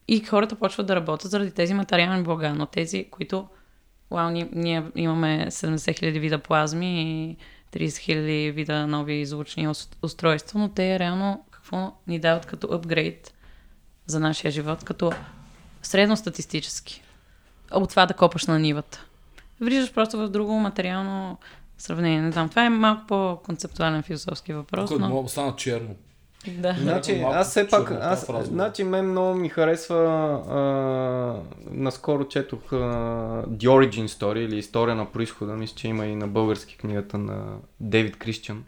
[0.08, 3.48] И хората почват да работят заради тези материални блага, но тези, които
[4.12, 7.38] Вау, ние, ние имаме 70 хиляди вида плазми и
[7.74, 13.34] 30 хиляди вида нови звучни ус- устройства, но те реално какво ни дават като апгрейд
[14.08, 15.12] за нашия живот, като
[15.84, 17.02] средностатистически.
[17.72, 19.06] От това да копаш на нивата.
[19.62, 21.38] Влизаш просто в друго материално
[21.78, 22.22] сравнение.
[22.22, 25.10] Не знам, това е малко по-концептуален философски въпрос, Тук но...
[25.10, 25.96] мога да стана черно.
[26.48, 26.76] Да.
[26.82, 29.96] Значи, аз все пак, аз, значи, мен много ми харесва,
[30.50, 30.64] а,
[31.72, 32.76] наскоро четох а,
[33.48, 37.58] The Origin Story или История на происхода, мисля, че има и на български книгата на
[37.80, 38.64] Дейвид Кристиан.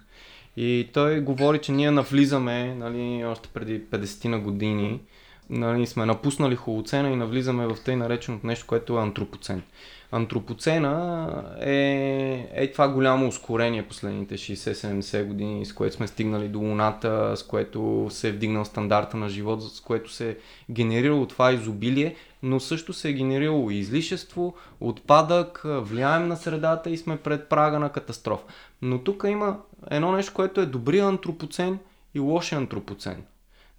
[0.57, 5.01] И той говори, че ние навлизаме, нали, още преди 50 на години,
[5.49, 9.63] нали, сме напуснали холоцена и навлизаме в тъй нареченото нещо, което е антропоцен.
[10.11, 17.33] Антропоцена е, е това голямо ускорение последните 60-70 години, с което сме стигнали до Луната,
[17.37, 20.35] с което се е вдигнал стандарта на живот, с което се е
[20.71, 27.17] генерирало това изобилие, но също се е генерирало излишество, отпадък, влияем на средата и сме
[27.17, 28.43] пред прага на катастрофа.
[28.81, 29.59] Но тук има
[29.91, 31.79] едно нещо, което е добрия антропоцен
[32.15, 33.23] и лошия антропоцен.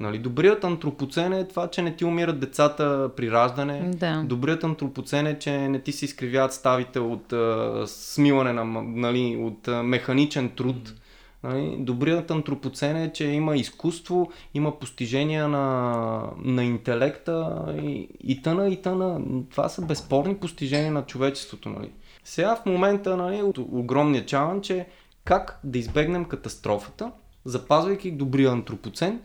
[0.00, 3.90] Нали, добрият антропоцен е това, че не ти умират децата при раждане.
[3.94, 4.22] Да.
[4.26, 9.68] Добрият антропоцен е, че не ти се изкривяват ставите от а, смиване на, нали, от
[9.68, 10.94] а, механичен труд.
[11.42, 18.68] Нали, добрият антропоцен е, че има изкуство, има постижения на, на интелекта и, и тъна,
[18.68, 19.20] и тъна.
[19.50, 21.68] Това са безспорни постижения на човечеството.
[21.68, 21.90] Нали.
[22.24, 24.86] Сега в момента нали, от огромният чалънч е
[25.24, 27.12] как да избегнем катастрофата,
[27.44, 29.20] запазвайки добрия антропоцен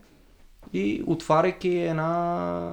[0.73, 2.71] и отваряйки една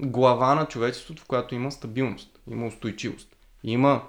[0.00, 3.36] глава на човечеството, в която има стабилност, има устойчивост.
[3.64, 4.02] Има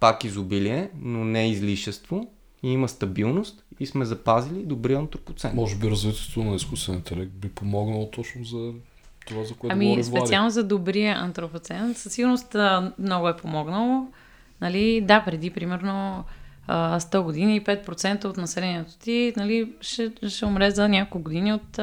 [0.00, 2.30] пак изобилие, но не излишество,
[2.62, 5.52] и има стабилност и сме запазили добрия антропоцен.
[5.54, 8.72] Може би развитието на изкуствен интелект би помогнало точно за
[9.26, 10.20] това, за което Ами, говори Влади.
[10.20, 12.56] специално за добрия антропоцен, със сигурност
[12.98, 14.06] много е помогнало.
[14.60, 16.24] Нали, да, преди примерно
[16.66, 21.52] а, 100 години и 5% от населението ти нали, ще, ще умре за няколко години
[21.52, 21.78] от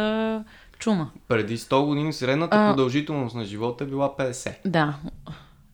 [0.83, 1.11] чума.
[1.27, 4.53] Преди 100 години средната А- продължителност на живота е била 50.
[4.65, 4.93] Да.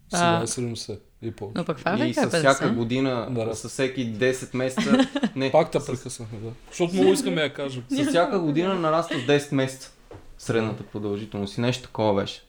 [0.09, 1.53] Сега е 70 и повече.
[1.55, 2.73] Но пък в И е с всяка 50.
[2.73, 3.55] година, Да.
[3.55, 6.49] с всеки 10 месеца, не, Пак те прекъснахме, да.
[6.69, 7.83] Защото много искаме да я кажем.
[7.89, 9.91] с всяка година нараства с 10 месеца
[10.37, 12.41] средната продължителност и нещо такова беше.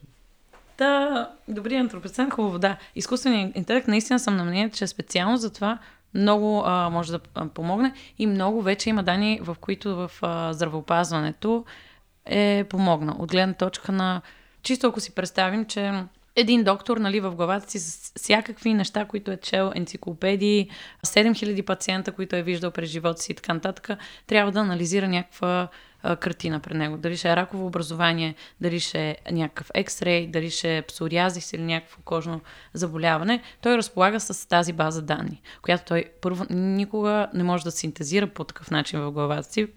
[0.79, 2.77] Да, добрият антропоцен, хубаво, да.
[2.97, 5.79] Изкуственият интелект, наистина съм на мнение, че специално за това
[6.15, 11.65] много а, може да помогне и много вече има данни, в които в а, здравеопазването
[12.31, 13.17] е помогнал.
[13.19, 14.23] От гледна точка на...
[14.63, 15.93] Чисто ако си представим, че
[16.37, 20.71] един доктор нали, в главата си с всякакви неща, които е чел, енциклопедии,
[21.07, 25.69] 7000 пациента, които е виждал през живота си и така нататък, трябва да анализира някаква
[26.21, 26.97] картина пред него.
[26.97, 31.63] Дали ще е раково образование, дали ще е някакъв ексрей, дали ще е псориазис или
[31.63, 32.41] някакво кожно
[32.75, 38.27] заболяване, той разполага с тази база данни, която той първо никога не може да синтезира
[38.27, 39.69] по такъв начин в главата си,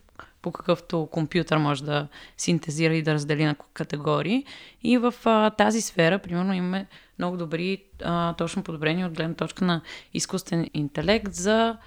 [0.43, 4.45] по какъвто компютър може да синтезира и да раздели на категории.
[4.83, 6.87] И в а, тази сфера, примерно, имаме
[7.19, 9.81] много добри, а, точно подобрения от гледна точка на
[10.13, 11.77] изкуствен интелект за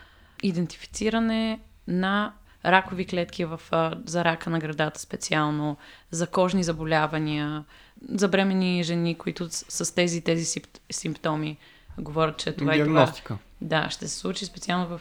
[0.42, 2.32] идентифициране на
[2.64, 5.76] ракови клетки в, а, за рака на градата специално,
[6.10, 7.64] за кожни заболявания,
[8.08, 11.56] за бремени жени, които с, с тези тези симптоми
[11.98, 13.12] говорят, че това и това.
[13.60, 15.00] Да, ще се случи специално в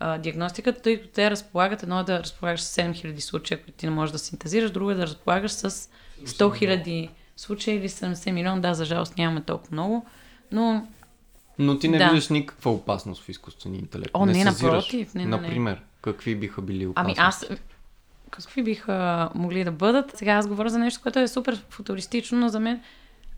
[0.00, 3.86] а, диагностиката, тъй като те разполагат, едно е да разполагаш с 7000 случая, които ти
[3.86, 5.88] не можеш да синтезираш, друго е да разполагаш с 100
[6.24, 8.60] 000 случая или 70 милиона.
[8.60, 10.06] Да, за жалост нямаме толкова много,
[10.52, 10.86] но...
[11.58, 12.04] Но ти не Да.
[12.08, 14.10] виждаш никаква опасност в изкуствения интелект.
[14.14, 14.62] О, не, съзираш.
[14.62, 15.36] напротив, не, не, не.
[15.36, 17.20] Например, какви биха били Ами опасности?
[17.52, 17.58] аз...
[18.30, 20.16] Какви биха могли да бъдат?
[20.16, 22.80] Сега аз говоря за нещо, което е супер футуристично, но за мен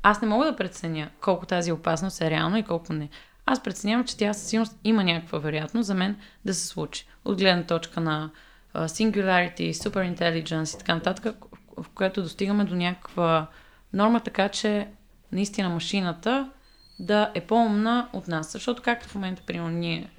[0.02, 3.08] аз не мога да преценя колко тази опасност е реална и колко не.
[3.46, 7.06] Аз преценявам, че тя със сигурност има някаква вероятност за мен да се случи.
[7.24, 8.30] От гледна точка на
[8.74, 11.36] singularity, super intelligence и така нататък,
[11.76, 13.46] в което достигаме до някаква
[13.92, 14.88] норма, така че
[15.32, 16.50] наистина машината
[16.98, 18.52] да е по-умна от нас.
[18.52, 20.10] Защото както в момента, примерно, ние,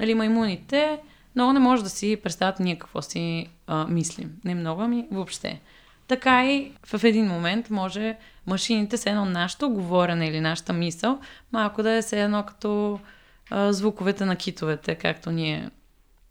[0.00, 1.00] нали, маймуните,
[1.34, 4.32] много не може да си представят ние какво си а, мислим.
[4.44, 5.60] Не много, ами въобще.
[6.08, 11.18] Така и в един момент може машините, с едно нашето говорене или нашата мисъл,
[11.52, 13.00] малко да е все едно като
[13.50, 15.70] а, звуковете на китовете, както ние.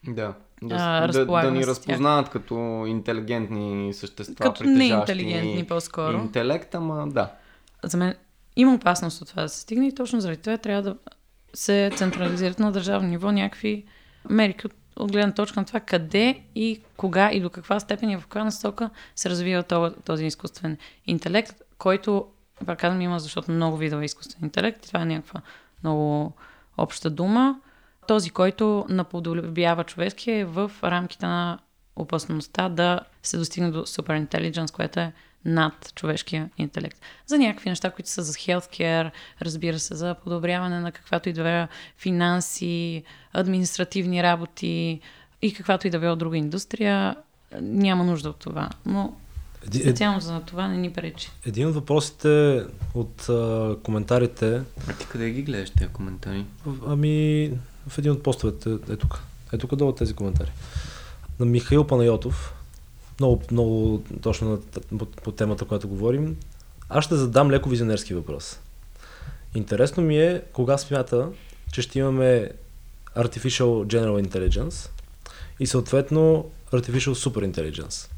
[0.07, 0.33] Да.
[0.63, 1.69] Да, А, да, да ни тях.
[1.69, 6.17] разпознават като интелигентни същества, Като неинтелигентни по-скоро.
[6.17, 7.31] Интелект, ама да.
[7.83, 8.15] За мен
[8.55, 10.95] има опасност от това да се стигне и точно заради това трябва да
[11.53, 13.85] се централизират на държавно ниво някакви
[14.29, 18.17] мерки от, от гледна точка на това къде и кога и до каква степен и
[18.17, 19.63] в каква насока се развива
[20.05, 22.27] този, изкуствен интелект, който,
[22.65, 25.41] пак казвам, има, защото много видове изкуствен интелект и това е някаква
[25.83, 26.33] много
[26.77, 27.59] обща дума.
[28.07, 31.59] Този, който наподобява човешки е в рамките на
[31.95, 35.13] опасността да се достигне до супер intelligence, което е
[35.45, 36.99] над човешкия интелект.
[37.27, 39.11] За някакви неща, които са за healthcare,
[39.41, 41.67] разбира се, за подобряване на каквато и да е
[41.97, 44.99] финанси, административни работи
[45.41, 47.15] и каквато и да е друга индустрия,
[47.61, 48.69] няма нужда от това.
[48.85, 49.15] Но
[49.75, 51.31] е, специално за това не ни пречи.
[51.45, 52.63] един от въпросите
[52.93, 56.45] от а, коментарите, А ти къде ги гледаш тези коментари?
[56.87, 57.51] ами
[57.87, 59.21] в един от постовете е тук.
[59.53, 60.51] Е тук долу тези коментари.
[61.39, 62.53] На Михаил Панайотов,
[63.21, 64.59] много, много точно на,
[64.97, 66.37] по, по темата, която говорим.
[66.89, 68.59] Аз ще задам леко визионерски въпрос.
[69.55, 71.27] Интересно ми е кога смята,
[71.73, 72.51] че ще имаме
[73.17, 74.89] Artificial General Intelligence
[75.59, 78.09] и съответно Artificial Super Intelligence.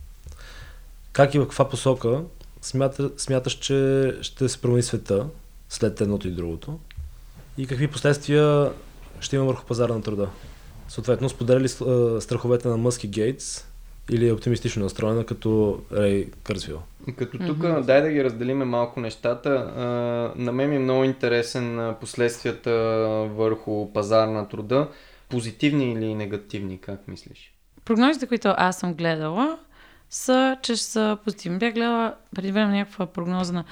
[1.11, 2.21] Как и в каква посока
[2.61, 5.27] смята, смяташ, че ще се промени света
[5.69, 6.79] след едното и другото
[7.57, 8.71] и какви последствия
[9.19, 10.29] ще има върху пазара на труда?
[10.87, 13.65] Съответно, споделя ли а, страховете на Мъск Гейтс
[14.09, 16.81] или е оптимистично настроена като Рей Кърсвил?
[17.17, 19.49] Като тук, дай да ги разделиме малко нещата.
[20.35, 22.71] На мен ми е много интересен последствията
[23.35, 24.87] върху пазар на труда.
[25.29, 27.53] Позитивни или негативни, как мислиш?
[27.85, 29.57] Прогнозите, които аз съм гледала,
[30.09, 31.57] са, че са позитивни.
[31.57, 33.63] Бях гледала преди време някаква прогноза на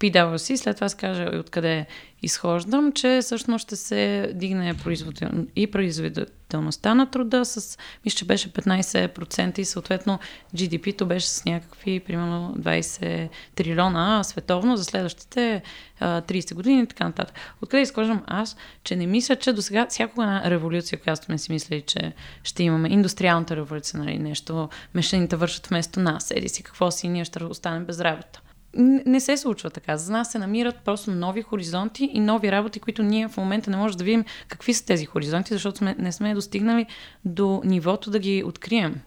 [0.00, 1.86] PwC, след това се кажа и откъде
[2.22, 5.28] изхождам, че всъщност ще се дигне производител...
[5.56, 10.18] и производителността на труда с, мисля, че беше 15% и съответно
[10.56, 15.62] GDP-то беше с някакви, примерно 20 трилиона световно за следващите
[16.00, 17.36] а, 30 години и така нататък.
[17.62, 21.52] Откъде изхождам аз, че не мисля, че до сега всяка една революция, която сме си
[21.52, 26.90] мислили, че ще имаме индустриалната революция, нали, нещо, машините вършат вместо нас, еди си какво
[26.90, 28.40] си, ние ще останем без работа
[28.76, 29.96] не се случва така.
[29.96, 33.76] За нас се намират просто нови хоризонти и нови работи, които ние в момента не
[33.76, 36.86] можем да видим какви са тези хоризонти, защото сме, не сме достигнали
[37.24, 39.00] до нивото да ги открием.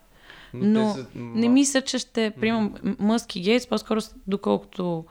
[0.53, 5.05] Но те са- не мисля, че ще приемам Мъск и Гейтс, по-скоро доколкото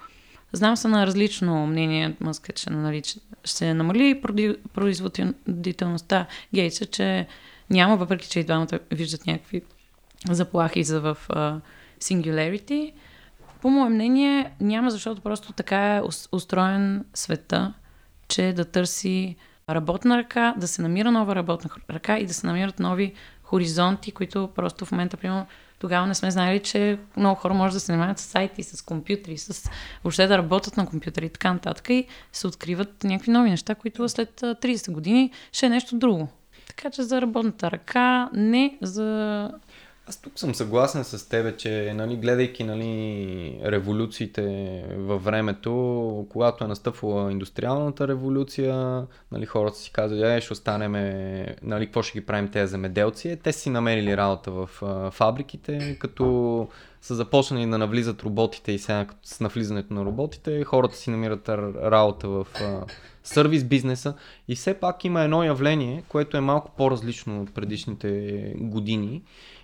[0.52, 2.16] знам са на различно мнение.
[2.20, 3.02] Мъск е, че нали,
[3.44, 4.22] ще намали
[4.74, 6.26] производителността.
[6.54, 7.26] Гейтс е, че
[7.70, 9.62] няма, въпреки че и двамата виждат някакви
[10.30, 11.60] заплахи за в uh,
[12.00, 12.92] Singularity.
[13.60, 17.74] По мое мнение няма, защото просто така е ус- устроен света,
[18.28, 19.36] че да търси
[19.70, 24.48] работна ръка, да се намира нова работна ръка и да се намират нови хоризонти, които
[24.54, 25.46] просто в момента, примерно,
[25.78, 29.38] тогава не сме знали, че много хора може да се занимават с сайти, с компютри,
[29.38, 29.70] с
[30.04, 34.08] въобще да работят на компютъри и така нататък и се откриват някакви нови неща, които
[34.08, 36.28] след а, 30 години ще е нещо друго.
[36.68, 39.50] Така че за работната ръка, не за
[40.10, 44.42] Аз тук съм съгласен с тебе, че нали, гледайки нали, революциите
[44.96, 49.02] във времето, когато е настъпвала индустриалната революция,
[49.32, 50.92] нали, хората си казват, е, ще останем,
[51.62, 53.38] нали, какво ще ги правим тези земеделци?
[53.42, 56.68] Те си намерили работа в а, фабриките, като
[57.00, 62.28] са започнали да навлизат роботите и сега с навлизането на роботите, хората си намират работа
[62.28, 62.80] в а,
[63.24, 64.14] сервис бизнеса
[64.48, 69.22] и все пак има едно явление, което е малко по-различно от предишните години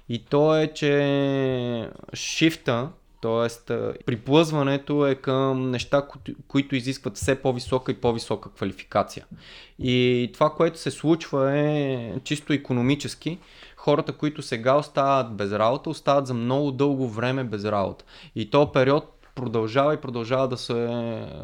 [0.09, 2.89] и то е, че шифта,
[3.23, 3.75] т.е.
[4.07, 6.09] приплъзването е към неща,
[6.49, 9.27] които- изискват все по-висока и по-висока квалификация.
[9.79, 13.39] И това, което се случва е чисто економически.
[13.77, 18.05] Хората, които сега остават без работа, остават за много дълго време без работа.
[18.37, 19.05] И то период
[19.35, 20.75] продължава и продължава да се,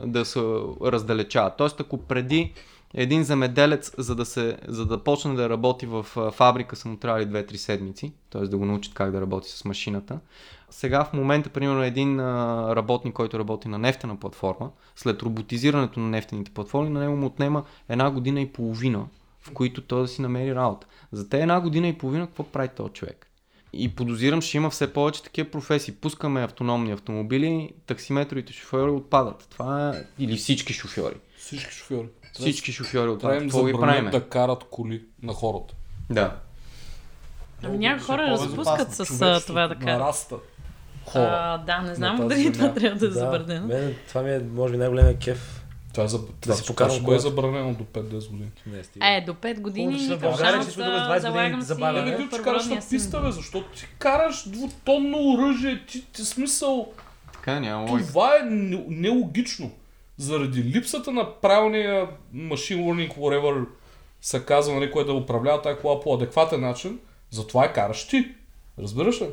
[0.06, 0.40] да се
[0.82, 1.52] раздалечава.
[1.58, 2.52] Тоест, ако преди
[2.94, 7.26] един замеделец, за да, се, за да почне да работи в фабрика, са му трябвали
[7.26, 8.42] 2-3 седмици, т.е.
[8.42, 10.18] да го научат как да работи с машината.
[10.70, 12.20] Сега в момента, примерно, един
[12.70, 17.64] работник, който работи на нефтена платформа, след роботизирането на нефтените платформи, на него му отнема
[17.88, 19.06] една година и половина,
[19.40, 20.86] в които той да си намери работа.
[21.12, 23.28] За те една година и половина, какво прави този човек?
[23.72, 25.94] И подозирам, ще има все повече такива професии.
[25.94, 29.46] Пускаме автономни автомобили, таксиметровите шофьори отпадат.
[29.50, 30.04] Това е...
[30.18, 31.14] Или всички шофьори.
[31.36, 32.08] Всички шофьори.
[32.32, 33.36] Всички шофьори Трябва отпадат.
[33.36, 34.10] им Какво ги правим?
[34.10, 35.74] да карат коли на хората.
[36.10, 36.36] Да.
[37.62, 38.76] Ами някои хора По-безопасно.
[38.76, 39.98] разпускат с това да кажа.
[39.98, 40.36] Нараста.
[41.06, 41.30] Хора.
[41.32, 43.66] А, да, не знам дали това трябва да е забранено.
[43.66, 45.58] мен, това ми е, може би, най-големия кеф.
[45.92, 46.18] Това, е за...
[46.40, 47.22] това, си това покажем ще бъде колата.
[47.22, 48.50] забранено до 5-10 години.
[48.66, 49.06] Не, стига.
[49.06, 52.10] Е, до 5 години към България ще да 20 години си забавяне.
[52.10, 56.92] Или ти караш на писта, бе, защото ти караш двутонно оръжие, ти, ти смисъл,
[57.32, 58.08] Така няма логика.
[58.08, 59.70] това е не- нелогично.
[60.22, 63.64] Заради липсата на правилния machine learning, whatever
[64.20, 66.98] се казва, нали, което да управлява тази кола по адекватен начин,
[67.30, 68.28] затова я караш ти.
[68.78, 69.28] Разбираш ли?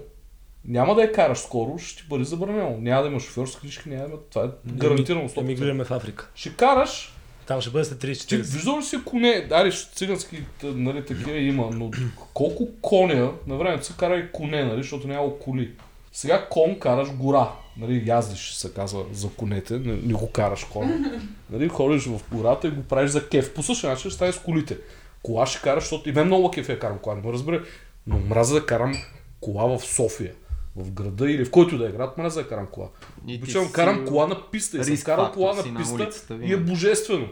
[0.65, 2.77] Няма да я караш скоро, ще ти бъде забранено.
[2.79, 4.17] Няма да има шофьорски книжки, няма да има...
[4.29, 5.27] Това е гарантирано.
[5.27, 5.41] Да 100%.
[5.41, 6.29] мигрираме в Африка.
[6.35, 7.13] Ще караш,
[7.47, 8.41] Там ще бъде след ти 30-40.
[8.41, 11.91] виждал ли си коне, дали цигански, нали, такива има, но
[12.33, 15.71] колко коня, на времето се кара и коне, нали, защото няма коли.
[16.11, 21.05] Сега кон караш гора, нали, яздиш се казва за конете, не, не го караш кон.
[21.49, 23.53] Нали, ходиш в гората и го правиш за кеф.
[23.53, 24.77] По същия начин ще стане с колите.
[25.23, 27.61] Кола ще караш, защото и мен много кеф я карам кола, не ме разбере,
[28.07, 28.95] но мраза да карам
[29.41, 30.33] кола в София.
[30.75, 32.87] В града или в който да е град, мраза да карам кола.
[33.23, 36.53] Обичам си карам кола на писта и съм карал кола на на писта улицата и
[36.53, 37.27] е божествено.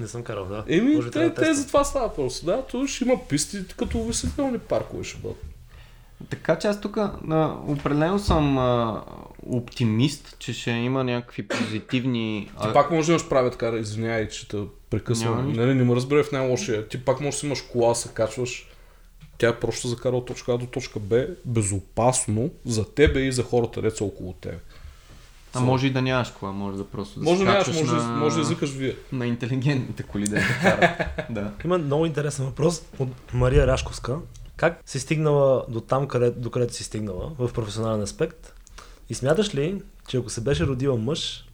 [0.00, 0.64] Не съм карал, да.
[0.68, 2.46] Еми, Може те, да те за това става просто.
[2.46, 5.44] Да, то ще има писти като висветлителни паркове ще бъдат.
[6.30, 6.98] Така че аз тук
[7.66, 9.02] определено съм а,
[9.50, 12.50] оптимист, че ще има някакви позитивни...
[12.62, 14.56] Ти пак може да имаш прави така, да извинявай, че те
[14.90, 15.52] прекъсвам.
[15.52, 16.88] Нали, не ме разбере в най-лошия.
[16.88, 18.66] Ти пак можеш да имаш кола, се качваш.
[19.38, 23.42] Тя е просто закара от точка А до точка Б безопасно за тебе и за
[23.42, 24.58] хората, деца около тебе.
[25.54, 27.92] А може и да нямаш кола, може да просто да може се да нямаш, може,
[27.92, 28.02] на...
[28.02, 28.96] може да извикаш вие.
[29.12, 30.90] на интелигентните коли да карат.
[31.30, 31.52] да.
[31.64, 34.16] Има много интересен въпрос от Мария Рашковска.
[34.56, 38.54] Как си стигнала до там, къде, до където си стигнала в професионален аспект?
[39.08, 41.44] И смяташ ли, че ако се беше родила мъж,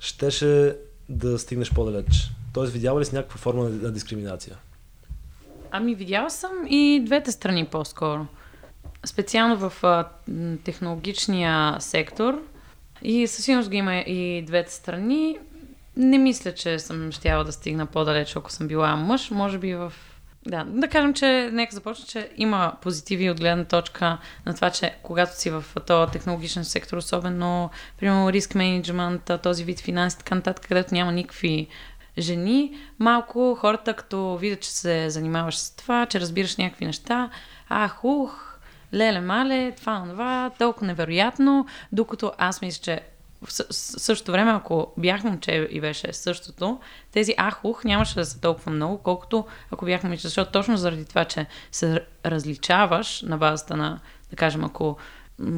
[0.00, 0.76] щеше
[1.08, 2.30] да стигнеш по-далеч?
[2.52, 4.56] Тоест, видяла ли си някаква форма на, на дискриминация?
[5.70, 8.26] Ами видяла съм и двете страни по-скоро.
[9.06, 10.08] Специално в а,
[10.64, 12.42] технологичния сектор
[13.02, 15.38] и със сигурност го има и двете страни.
[15.96, 19.30] Не мисля, че съм щяла да стигна по-далеч, ако съм била мъж.
[19.30, 19.92] Може би в...
[20.46, 24.94] Да, да кажем, че нека започна, че има позитиви от гледна точка на това, че
[25.02, 27.70] когато си в този технологичен сектор, особено,
[28.00, 31.68] примерно, риск менеджмент, този вид финанси, така нататък, където няма никакви
[32.18, 37.30] жени, малко хората, като видят, че се занимаваш с това, че разбираш някакви неща,
[37.68, 38.58] ах, ух,
[38.94, 43.00] леле, мале, това, това, толкова невероятно, докато аз мисля, че
[43.46, 46.80] в същото време, ако бях момче и беше същото,
[47.12, 51.04] тези ах, ух нямаше да са толкова много, колкото ако бях момиче, защото точно заради
[51.04, 54.96] това, че се различаваш на базата на, да кажем, ако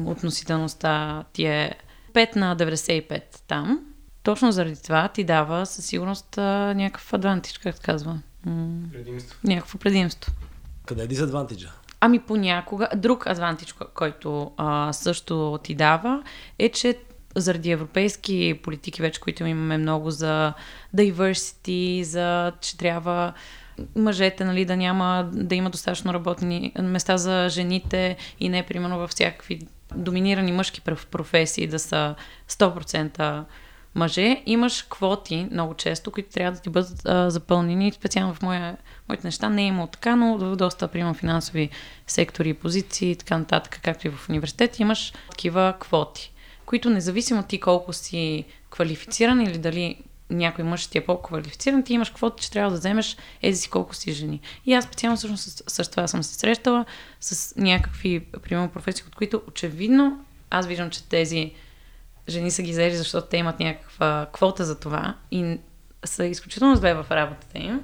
[0.05, 1.75] относителността ти е
[2.13, 3.79] 5 на 95 там,
[4.23, 8.19] точно заради това ти дава със сигурност някакъв адвантич, как се казва.
[8.45, 8.87] М-
[9.43, 10.31] някакво предимство.
[10.85, 11.71] Къде е дизадвантиджа?
[12.01, 16.23] Ами понякога, друг адвантич, кой- който а, също ти дава,
[16.59, 16.99] е, че
[17.35, 20.53] заради европейски политики вече, които имаме много за
[20.95, 23.33] diversity, за че трябва
[23.95, 29.09] мъжете, нали, да няма, да има достатъчно работни места за жените и не примерно във
[29.09, 29.59] всякакви
[29.95, 32.15] доминирани мъжки проф- професии да са
[32.49, 33.43] 100%
[33.95, 37.91] мъже, имаш квоти много често, които трябва да ти бъдат а, запълнени.
[37.91, 38.77] Специално в моя,
[39.09, 41.69] моите неща не е имало така, но в доста, примерно, финансови
[42.07, 46.33] сектори и позиции и така нататък, както и в университет, имаш такива квоти,
[46.69, 52.09] които независимо ти колко си квалифициран или дали някой мъж ти е по-квалифициран, ти имаш
[52.09, 54.41] квота, че трябва да вземеш ези си колко си жени.
[54.65, 56.85] И аз специално всъщност с, с това съм се срещала
[57.19, 61.53] с някакви, примерно, професии, от които очевидно аз виждам, че тези
[62.29, 65.57] жени са ги взели, защото те имат някаква квота за това и
[66.05, 67.81] са изключително зле в работата им.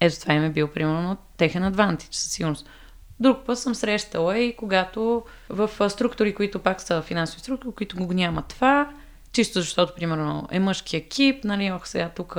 [0.00, 2.66] Ето това им е бил, примерно, техен адвантич, със сигурност.
[3.20, 8.12] Друг път съм срещала и когато в структури, които пак са финансови структури, които го
[8.12, 8.90] няма това,
[9.32, 12.36] чисто защото, примерно, е мъжки екип, нали, ох, сега тук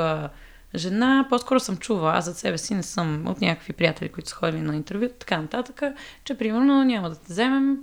[0.76, 4.36] жена, по-скоро съм чувала, аз за себе си не съм от някакви приятели, които са
[4.36, 5.82] ходили на интервю, така нататък,
[6.24, 7.78] че, примерно, няма да те вземем,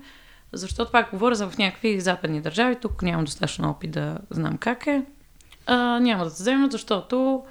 [0.53, 4.87] защото пак говоря за в някакви западни държави, тук нямам достатъчно опит да знам как
[4.87, 5.03] е.
[5.67, 7.45] А, няма да те вземем, защото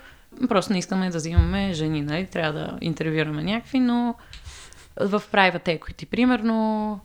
[0.49, 2.27] просто не искаме да взимаме жени, нали?
[2.27, 4.15] Трябва да интервюираме някакви, но
[5.01, 6.99] в private equity, примерно,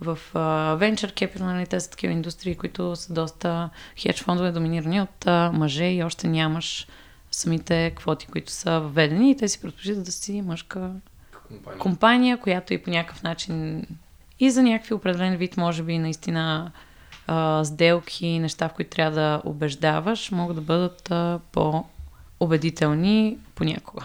[0.00, 5.00] в uh, venture capital, нали, те са такива индустрии, които са доста хедж фондове, доминирани
[5.00, 6.86] от uh, мъже и още нямаш
[7.30, 10.90] самите квоти, които са введени и те си предпочитат да си мъжка
[11.48, 11.78] Компания.
[11.78, 13.86] компания, която и по някакъв начин
[14.40, 16.72] и за някакви определен вид, може би наистина
[17.26, 24.04] а, сделки, неща, в които трябва да убеждаваш, могат да бъдат а, по-убедителни понякога.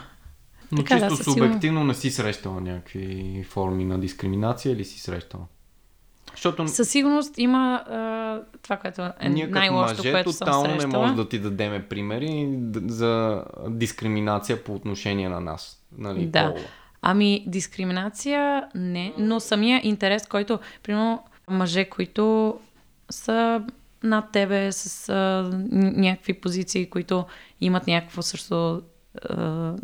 [0.71, 1.47] Но Така, да, чисто сигурност.
[1.49, 5.43] субективно не си срещала някакви форми на дискриминация или си срещала?
[6.31, 10.81] Защото Със сигурност има а, това, което е ние най-лошото, мъже което съм тотално не
[10.81, 11.03] срещала.
[11.03, 15.83] може да ти дадеме примери за дискриминация по отношение на нас.
[15.97, 16.53] Нали, Да.
[16.53, 16.65] пола.
[17.01, 22.55] Ами, дискриминация не, но самия интерес, който, примерно, мъже, които
[23.09, 23.61] са
[24.03, 27.25] над тебе с а, някакви позиции, които
[27.61, 28.81] имат някакво също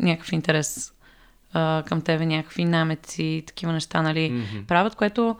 [0.00, 0.92] някакъв интерес
[1.52, 4.64] а, към тебе, някакви намеци, такива неща, нали, Мгм.
[4.66, 5.36] правят, което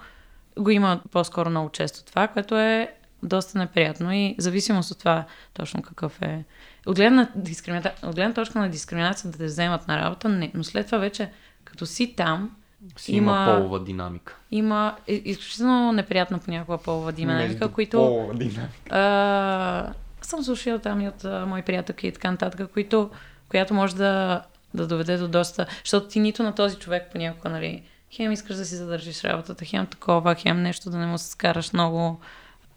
[0.59, 5.25] го има по-скоро много често това, което е доста неприятно и зависимост от това
[5.55, 6.45] точно какъв е.
[6.87, 7.93] От гледна, дискримина...
[8.03, 10.51] от гледна точка на дискриминация да те вземат на работа, не.
[10.55, 11.31] Но след това вече,
[11.65, 12.51] като си там,
[12.97, 14.37] Си има, Има- полова динамика.
[14.51, 17.97] има и- изключително неприятно понякога полова динамика, Между които...
[17.97, 18.89] Полова динамика.
[18.91, 23.11] А, съм слушала там и от а, мои приятелки и така нататък, които,
[23.49, 24.43] която може да,
[24.75, 25.67] да доведе до доста...
[25.85, 29.87] Защото ти нито на този човек понякога, нали, хем искаш да си задържиш работата, хем
[29.87, 32.21] такова, хем нещо да не му се скараш много.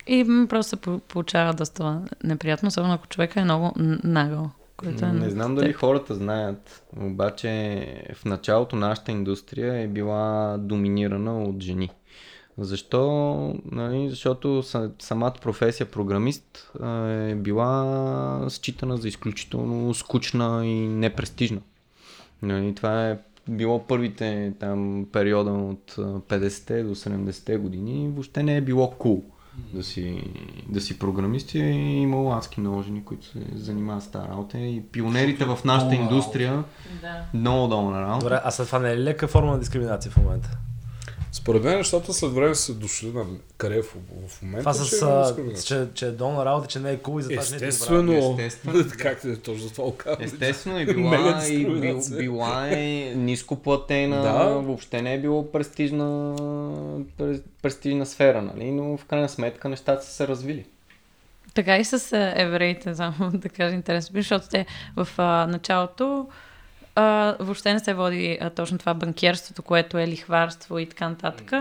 [0.08, 4.52] И просто се по- получава доста неприятно, особено ако човека е много нагъл.
[4.78, 11.44] Което е Не знам дали хората знаят, обаче в началото нашата индустрия е била доминирана
[11.44, 11.90] от жени.
[12.60, 13.02] Защо?
[13.66, 16.72] Нали, защото са- самата професия програмист
[17.08, 21.60] е била считана за изключително скучна и непрестижна.
[22.42, 23.18] Нали, това е
[23.50, 28.10] било първите там периода от а, 50-те до 70-те години.
[28.10, 29.24] Въобще не е било кул cool
[29.74, 30.24] да си,
[30.70, 34.58] да си програмист и е имало адски много жени, които се занимават с тази работа
[34.60, 36.64] и пионерите в нашата индустрия
[37.02, 37.22] Да.
[37.34, 38.20] много долу на работа.
[38.20, 40.58] Добре, а след това не е лека форма на дискриминация в момента?
[41.32, 43.26] Според мен нещата след време са дошли на
[43.58, 43.96] къде в,
[44.30, 44.72] в момента.
[44.72, 47.24] Това че с, е а, че, че е долна работа, че не е кул и
[47.24, 48.36] затова че не е Естествено.
[48.40, 48.84] Естествено.
[49.00, 50.26] как те точно за това го казвам?
[50.26, 51.16] Естествено е била,
[51.48, 52.18] и бил, дискриминация.
[52.18, 54.44] била е ниско платена, Да.
[54.44, 56.36] въобще не е било престижна,
[57.20, 58.72] пре- престижна сфера, нали?
[58.72, 60.66] но в крайна сметка нещата са се развили.
[61.54, 64.66] Така и с евреите, само да кажа интересно, защото те
[64.96, 66.28] в а, началото
[67.00, 71.52] а, въобще не се води а, точно това банкерството, което е лихварство и така нататък.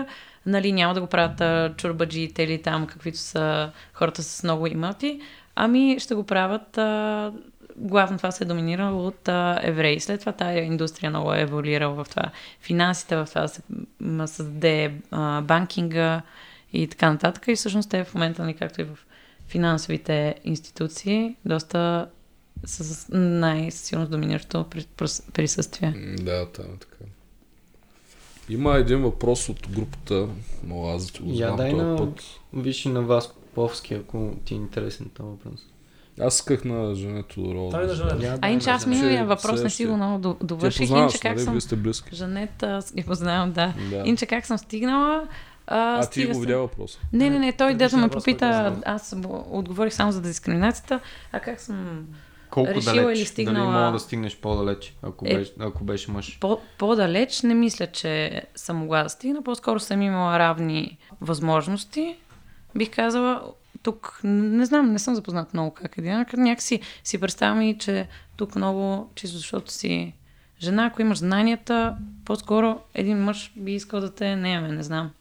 [0.45, 5.21] Нали, няма да го правят а, чурбаджиите или там, каквито са хората с много имоти,
[5.55, 7.31] ами ще го правят а,
[7.75, 9.99] главно това се е доминирало от а, евреи.
[9.99, 12.31] След това тази индустрия много е еволюирала в това.
[12.61, 13.61] Финансите, в това да се
[13.99, 16.21] м, създаде а, банкинга
[16.73, 17.47] и така нататък.
[17.47, 18.97] И всъщност те в момента, нали, както и в
[19.47, 22.07] финансовите институции, доста
[22.65, 24.65] с най-силно доминиращо
[25.33, 26.15] присъствие.
[26.21, 26.95] Да, там е така.
[28.49, 30.27] Има един въпрос от групата,
[30.63, 32.21] но аз да го Я знам дай този на път.
[32.53, 35.59] Виж на вас Поповски, ако ти е интересен този въпрос.
[36.21, 37.71] Аз исках на Жене Тодорова.
[37.71, 38.25] Дай на Жене.
[38.25, 40.81] Я А дай иначе на аз миналия въпрос не си го много я довърших.
[40.81, 41.43] познаваш, Иначе как нали?
[41.45, 41.53] съм...
[41.53, 42.15] Вие сте близки.
[42.15, 43.73] Жанет, аз ги познавам, да.
[43.89, 44.03] Да.
[44.05, 45.27] Иначе как съм стигнала...
[45.67, 46.99] А, А ти го видя въпроса.
[47.13, 48.81] Не, не, не, той Предишния ме въпрос, попита, знам.
[48.85, 49.15] аз
[49.49, 50.99] отговорих само за дискриминацията,
[51.31, 52.05] а как съм
[52.49, 53.17] Колко решила далеч?
[53.17, 53.65] или стигнала...
[53.71, 56.37] Дали мога да стигнеш по-далеч, ако, Е, беше, ако беше мъж?
[56.39, 59.43] По- по-далеч не мисля, че съм могла да стигна.
[59.43, 62.15] По-скоро съм имала равни възможности.
[62.75, 63.41] Бих казала,
[63.83, 66.01] тук не знам, не съм запознат много как е
[66.37, 70.13] някакси си представям и, че тук много, чисто защото си
[70.61, 75.11] жена, ако имаш знанията, по-скоро един мъж би искал да те наеме, не знам.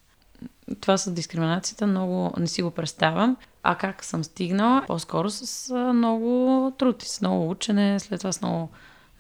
[0.81, 3.37] Това с дискриминацията много не си го представям.
[3.63, 4.85] А как съм стигнала?
[4.87, 8.69] По-скоро с много труд и с много учене, след това с много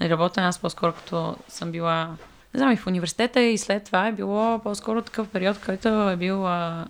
[0.00, 0.46] нали, работене.
[0.46, 2.16] Аз по-скоро като съм била,
[2.54, 6.16] не знам, и в университета и след това е било по-скоро такъв период, който е
[6.16, 6.86] бил а,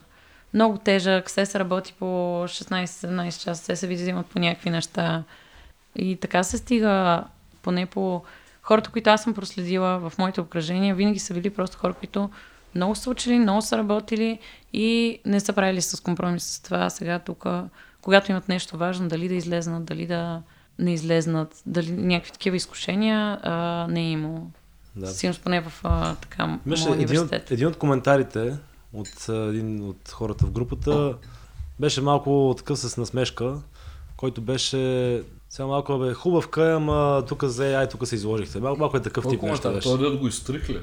[0.54, 1.28] много тежък.
[1.28, 5.22] Все се работи по 16-17 часа, се ви взимат по някакви неща.
[5.96, 7.24] И така се стига,
[7.62, 8.22] поне по
[8.62, 12.30] хората, които аз съм проследила в моите обкръжения, винаги са били просто хора, които
[12.74, 14.38] много са учили, много са работили
[14.72, 16.90] и не са правили с компромис с това.
[16.90, 17.46] Сега тук,
[18.02, 20.42] когато имат нещо важно, дали да излезнат, дали да
[20.78, 24.46] не излезнат, дали някакви такива изкушения, а, не е имало.
[24.96, 25.06] Да.
[25.06, 25.12] Да.
[25.12, 28.56] Сигурно поне в а, така, Имаше един от, един от коментарите
[28.92, 31.14] от един от хората в групата
[31.80, 33.56] беше малко такъв с насмешка,
[34.16, 38.60] който беше сега малко бе хубавка, ама тук за ай, тук се изложихте.
[38.60, 39.74] Малко, малко е такъв тип коментар?
[39.74, 39.88] беше.
[39.88, 40.78] Той дед го изтрих ли?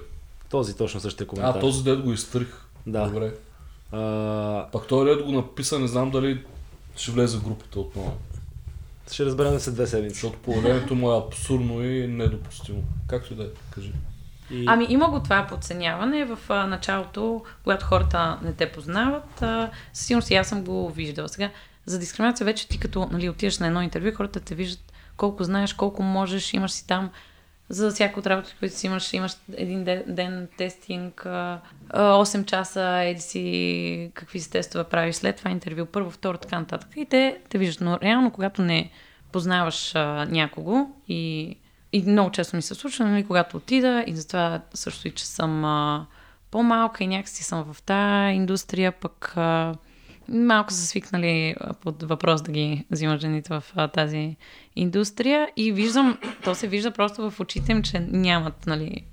[0.50, 1.58] Този точно същия коментар.
[1.58, 2.48] А, този дед го изтрих.
[2.88, 3.08] Да.
[3.08, 3.34] Добре.
[3.92, 6.44] А, Пак той дед го написа, не знам дали
[6.96, 8.18] ще влезе в групата отново.
[9.12, 10.14] ще разберем след две седмици.
[10.14, 12.84] Защото поведението му е абсурдно и недопустимо.
[13.08, 13.92] Както и да е, кажи.
[14.52, 14.66] И...
[14.68, 19.42] Ами има го това подценяване в а, началото, когато хората не те познават.
[19.42, 21.30] А, със сигурност и аз съм го виждала.
[21.30, 21.50] Сега,
[21.86, 25.74] за дискриминация вече ти като нали, отиваш на едно интервю, хората те виждат колко знаеш,
[25.74, 27.10] колко можеш, имаш си там
[27.70, 32.46] за всяко от работа, които си имаш, имаш един ден, ден тестинг, а, а, 8
[32.46, 36.90] часа, еди си какви си тестове правиш, след това интервю, първо, второ, така нататък.
[36.96, 37.82] И те те виждат.
[37.82, 38.92] Но реално, когато не
[39.32, 41.56] познаваш а, някого и,
[41.94, 45.66] и много често ми се случва, нали, когато отида и затова също и, че съм
[45.66, 46.06] а,
[46.52, 49.76] по-малка и някакси съм в тази индустрия, пък а,
[50.30, 54.36] малко са свикнали под въпрос да ги взимат жените в тази
[54.76, 59.06] индустрия и виждам, то се вижда просто в очите им, че нямат, нали,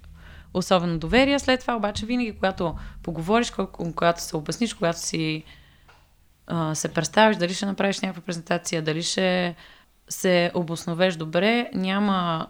[0.54, 1.38] особено доверие.
[1.38, 5.44] След това обаче винаги, когато поговориш, когато се обясниш, когато си
[6.46, 9.54] а, се представиш, дали ще направиш някаква презентация, дали ще
[10.08, 12.46] се обосновеш добре, няма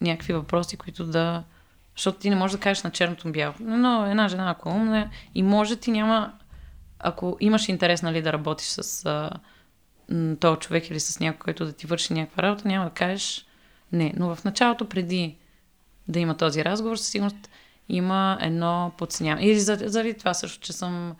[0.00, 1.42] някакви въпроси, които да...
[1.96, 3.54] Защото ти не можеш да кажеш на черното бяло.
[3.60, 6.32] Но една жена, ако е умна и може, ти няма...
[6.98, 9.30] Ако имаш интерес, нали, да работиш с а,
[10.40, 13.46] този човек или с някой, който да ти върши някаква работа, няма да кажеш
[13.92, 14.12] не.
[14.16, 15.36] Но в началото, преди
[16.08, 17.50] да има този разговор, със сигурност
[17.88, 19.46] има едно подценяване.
[19.46, 21.16] Или за- заради това също, че съм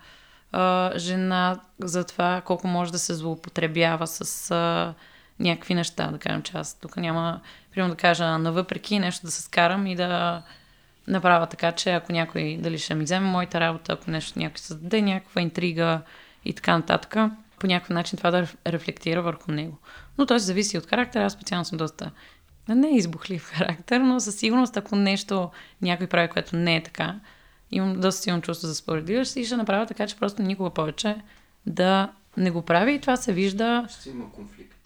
[0.51, 4.93] а, жена, за това колко може да се злоупотребява с а,
[5.39, 6.11] някакви неща.
[6.11, 9.95] Да кажем, че аз тук няма, примерно да кажа, навъпреки нещо да се скарам и
[9.95, 10.43] да
[11.07, 15.01] направя така, че ако някой дали ще ми вземе моята работа, ако нещо някой създаде
[15.01, 16.01] някаква интрига
[16.45, 17.15] и така нататък,
[17.59, 19.77] по някакъв начин това да реф- рефлектира върху него.
[20.17, 21.25] Но той зависи от характера.
[21.25, 22.11] Аз специално съм доста
[22.69, 25.51] не избухлив характер, но със сигурност, ако нещо
[25.81, 27.19] някой прави, което не е така,
[27.71, 31.15] имам доста силно чувство за справедливост и ще направя така, че просто никога повече
[31.65, 34.77] да не го прави и това се вижда Ще има конфликт.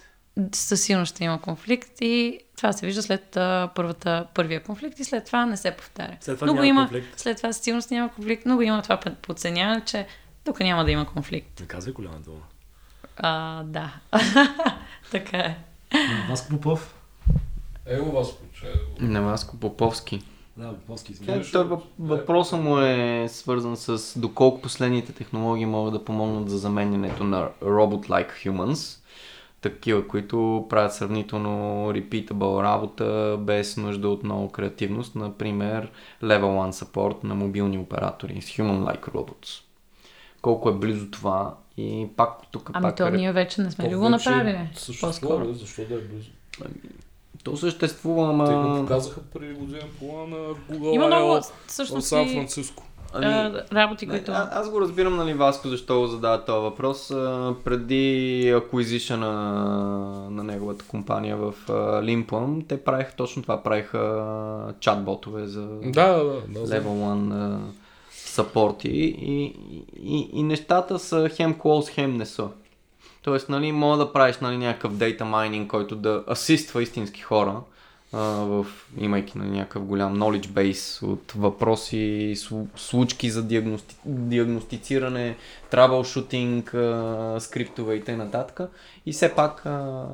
[0.54, 5.04] със сигурност ще има конфликт и това се вижда след а, първата, първия конфликт и
[5.04, 6.18] след това не се повтаря.
[6.22, 7.20] След това но няма има, конфликт.
[7.20, 10.08] След това със сигурност няма конфликт, но го има това под- подценяване, че
[10.44, 11.60] тук няма да има конфликт.
[11.60, 12.42] Не казвай голяма дума.
[13.18, 13.94] А, да.
[15.12, 15.58] така е.
[16.30, 16.96] Васко Попов?
[17.86, 18.74] Его вас получава.
[19.00, 20.22] На Васко Поповски.
[20.58, 21.14] Да, Поповски.
[21.28, 26.58] Е, той въп- въпросът му е свързан с доколко последните технологии могат да помогнат за
[26.58, 28.98] заменянето на robot-like humans,
[29.62, 35.92] такива, които правят сравнително repeatable работа без нужда от много креативност, например
[36.24, 39.62] Level 1 support на мобилни оператори с human-like robots.
[40.42, 43.90] Колко е близо това и пак тук Ами пак то е- ние вече не сме
[43.90, 44.70] ли го направили?
[44.76, 46.30] Съществува, защо да е близо?
[47.44, 48.82] То съществува, Те го ама...
[48.82, 52.84] показаха преди година пола на Google Има много в всъщност Сан и Франциско.
[53.14, 54.32] Ами, а, работи, които...
[54.32, 57.12] а, аз го разбирам, нали, Васко, защо го задава този въпрос.
[57.12, 59.32] А, преди acquisition на,
[60.30, 63.98] на неговата компания в а, Limplam, те правиха точно това, правиха
[64.80, 66.60] чат-ботове за Да, да, да.
[66.60, 67.60] Level 1 а,
[68.12, 69.56] сапорти и,
[70.04, 72.48] и, и нещата са хем close, хем не са.
[73.24, 77.62] Тоест, нали, мога да правиш нали, някакъв data mining, който да асиства истински хора,
[78.14, 78.66] а, в,
[78.98, 85.36] имайки нали, някакъв голям knowledge base от въпроси, слу- случки за диагности, диагностициране,
[85.72, 88.46] troubleshooting, а, скриптове и т.н.
[89.06, 90.06] И все пак а,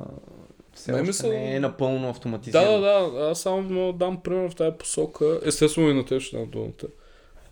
[0.74, 2.80] все Не, още мисъл- не е напълно Да, автоматизирано.
[2.80, 3.30] да, да.
[3.30, 5.40] Аз само да дам пример в тази посока.
[5.44, 6.88] Естествено и на теб ще дам думата.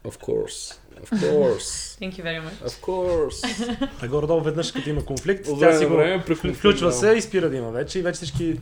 [0.05, 0.79] Of course.
[1.05, 1.59] Of course.
[2.01, 2.69] Thank you very much.
[2.69, 3.79] Of course.
[4.03, 6.23] А горе-долу веднъж като има конфликт, тя си на го време
[6.55, 6.93] включва да.
[6.93, 8.57] се и спира да има вече и вече всички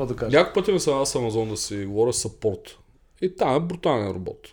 [0.00, 0.32] какво да кажат.
[0.32, 2.78] Няколко пъти ми се аз Амазон да си говоря саппорт.
[3.22, 4.48] И там е брутален робот.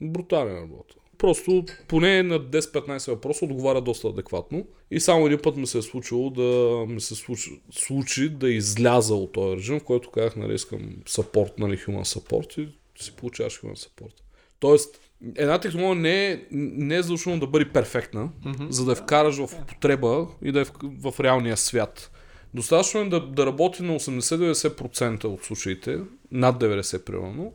[0.00, 0.94] Брутален робот.
[1.18, 4.66] Просто поне на 10-15 въпроса отговаря доста адекватно.
[4.90, 9.14] И само един път ми се е случило да ми се случи, случи да изляза
[9.14, 12.68] от този режим, в който казах, нали, искам саппорт, нали, human support и
[13.02, 14.14] си получаваш human support.
[14.60, 15.00] Тоест,
[15.36, 18.70] една технология не е, не е задължително да бъде перфектна, mm-hmm.
[18.70, 22.10] за да я вкараш в употреба и да е в, в реалния свят.
[22.54, 27.52] Достатъчно е да, да работи на 80-90% от случаите, над 90 примерно,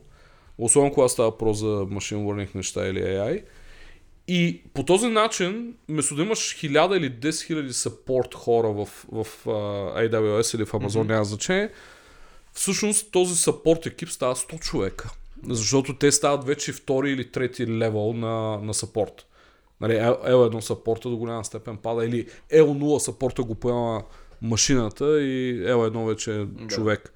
[0.58, 3.42] особено когато става въпрос за machine learning неща или AI.
[4.28, 9.26] И по този начин, вместо да имаш 1000 или 10 000 support хора в, в
[9.44, 11.08] uh, AWS или в Amazon, mm-hmm.
[11.08, 11.70] няма значение,
[12.52, 15.10] всъщност този support екип става 100 човека.
[15.48, 19.22] Защото те стават вече втори или трети левел на, на support.
[19.80, 24.02] Нали, L- L1 саппорта до голяма степен пада или L0 саппорта го поема
[24.42, 27.12] машината и L1 вече е човек.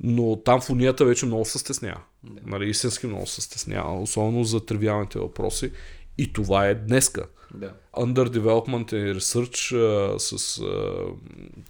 [0.00, 2.00] Но там фунията вече много се стеснява.
[2.46, 5.72] Нали, истински много се стеснява, особено за тривиалните въпроси.
[6.18, 7.26] И това е днеска.
[7.54, 7.72] Да.
[7.96, 10.58] Under Development и Research а, с...
[10.58, 11.04] А,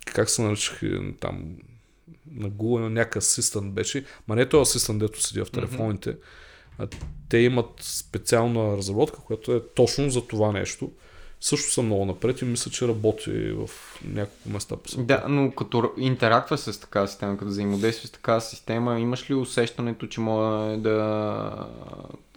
[0.04, 0.80] как се наричах
[1.20, 1.56] там
[2.32, 4.04] на Google, на някакъв асистент беше.
[4.28, 6.16] Ма не този асистент, дето седи в телефоните.
[6.78, 6.88] А,
[7.28, 10.92] те имат специална разработка, която е точно за това нещо.
[11.40, 13.70] Също съм много напред и мисля, че работи в
[14.04, 15.04] няколко места по света.
[15.04, 20.06] Да, но като интерактва с такава система, като взаимодейства с такава система, имаш ли усещането,
[20.06, 21.66] че може да,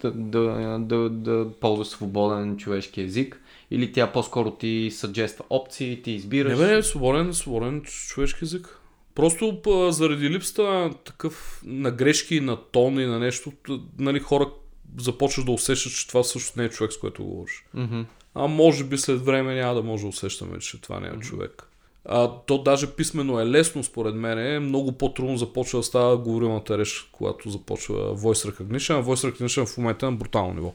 [0.02, 3.40] да, да, да, да ползваш свободен човешки език?
[3.70, 6.58] Или тя по-скоро ти съджества опции, ти избираш?
[6.58, 8.78] Не бе, свободен, свободен човешки език.
[9.14, 13.52] Просто па, заради липсата на такъв на грешки, на тон и на нещо,
[13.98, 14.50] нали, хора
[14.98, 17.64] започваш да усещаш, че това всъщност не е човек, с който говориш.
[17.74, 18.00] Мгм.
[18.34, 21.68] А може би след време няма да може да усещаме, че това не е човек.
[22.04, 24.38] А, то даже писмено е лесно, според мен.
[24.38, 29.02] Е много по-трудно започва да става говоримата реч, когато започва voice recognition.
[29.02, 30.74] Voice recognition в момента е на брутално ниво.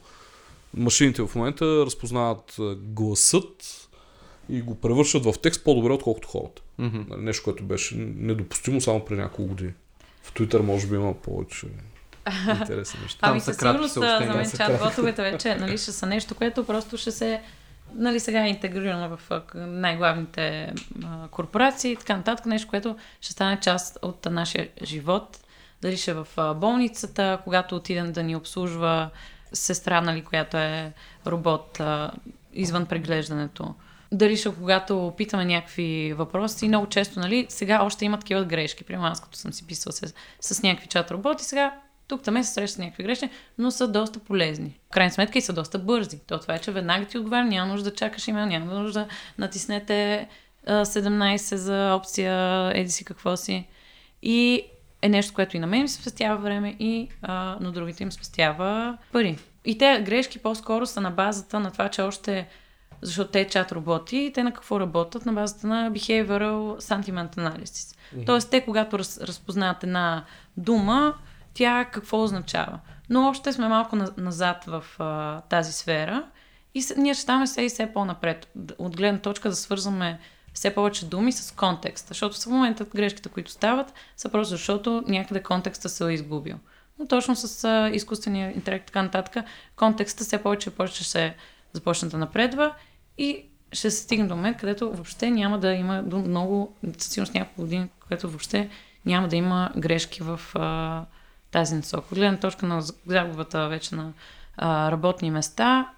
[0.74, 3.88] Машините в момента разпознават гласът
[4.48, 6.62] и го превършат в текст по-добре, отколкото хората.
[6.78, 9.72] Нали, Нещо, което беше недопустимо само преди няколко години.
[10.22, 11.66] В Twitter може би има повече
[12.60, 13.18] интересни неща.
[13.22, 17.40] Ами със сигурност за мен чат-ботовете вече нали, ще са нещо, което просто ще се
[17.94, 20.72] нали, сега е интегрирано в най-главните
[21.04, 25.38] а, корпорации и така нататък, нещо, което ще стане част от а, нашия живот.
[25.82, 29.10] Дали ще е в а, болницата, когато отидем да ни обслужва
[29.52, 30.92] сестра, нали, която е
[31.26, 32.10] робот а,
[32.52, 33.74] извън преглеждането.
[34.12, 38.84] Дали ще когато питаме някакви въпроси, много често, нали, сега още има такива грешки.
[38.84, 41.74] Примерно аз като съм си писал с, с някакви чат роботи, сега
[42.08, 44.78] тук там се срещат някакви грешни, но са доста полезни.
[44.86, 46.18] В крайна сметка и са доста бързи.
[46.18, 49.08] То това е, че веднага ти отговаря, няма нужда да чакаш имейл, няма нужда да
[49.38, 50.28] натиснете
[50.66, 53.66] а, 17 за опция еди си какво си.
[54.22, 54.62] И
[55.02, 58.12] е нещо, което и на мен ми се спестява време, и а, на другите им
[58.12, 59.38] спестява пари.
[59.64, 62.48] И те грешки по-скоро са на базата на това, че още
[63.02, 65.26] защото те чат роботи и те на какво работят?
[65.26, 67.64] На базата на behavioral sentiment analysis.
[67.64, 68.26] Mm-hmm.
[68.26, 70.24] Тоест, те когато раз, разпознаят една
[70.56, 71.14] дума,
[71.54, 72.80] тя какво означава.
[73.10, 76.24] Но още сме малко на, назад в а, тази сфера
[76.74, 78.48] и с, ние ще ставаме все и все по-напред.
[78.78, 80.18] От гледна точка да свързваме
[80.54, 82.08] все повече думи с контекста.
[82.08, 86.56] Защото в момента грешките, които стават, са просто защото някъде контекста се е изгубил.
[86.98, 89.44] Но точно с а, изкуствения интелект така нататък,
[89.76, 91.36] контекста все повече и повече ще
[91.72, 92.74] започне да напредва
[93.18, 97.60] и ще се стигне до момент, където въобще няма да има много, със сигурност няколко
[97.60, 98.70] години, където въобще
[99.06, 101.04] няма да има грешки в а,
[101.50, 102.06] тази насока.
[102.12, 104.12] От гледна точка на загубата вече на
[104.56, 105.90] а, работни места,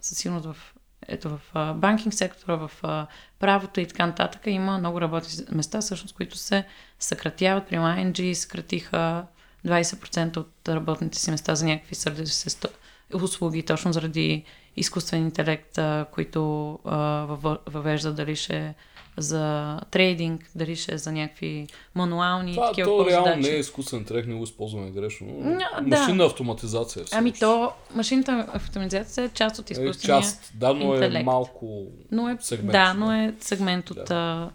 [0.00, 0.74] със сигурност в,
[1.08, 3.06] ето в а, банкинг сектора, в а,
[3.38, 6.64] правото и така нататък има много работни места, всъщност, които се
[6.98, 7.68] съкратяват.
[7.68, 9.26] При ING съкратиха
[9.66, 12.52] 20% от работните си места за някакви сърдечни
[13.14, 14.44] услуги, точно заради
[14.76, 16.96] изкуствен интелект, а, които а,
[17.26, 18.74] във- въвежда дали ще
[19.16, 24.00] за трейдинг, дали ще е за някакви мануални Това такива то реално не е изкуствен
[24.00, 25.26] интелект, не го използваме грешно.
[25.26, 25.98] Ня, да.
[26.00, 27.02] Машинна автоматизация.
[27.02, 27.40] е Ами всъщност.
[27.40, 31.24] то, машината автоматизация е част от е изкуствения част, да, но е интелект.
[31.26, 32.72] малко но е, сегмент.
[32.72, 34.50] да, но е сегмент от, Да.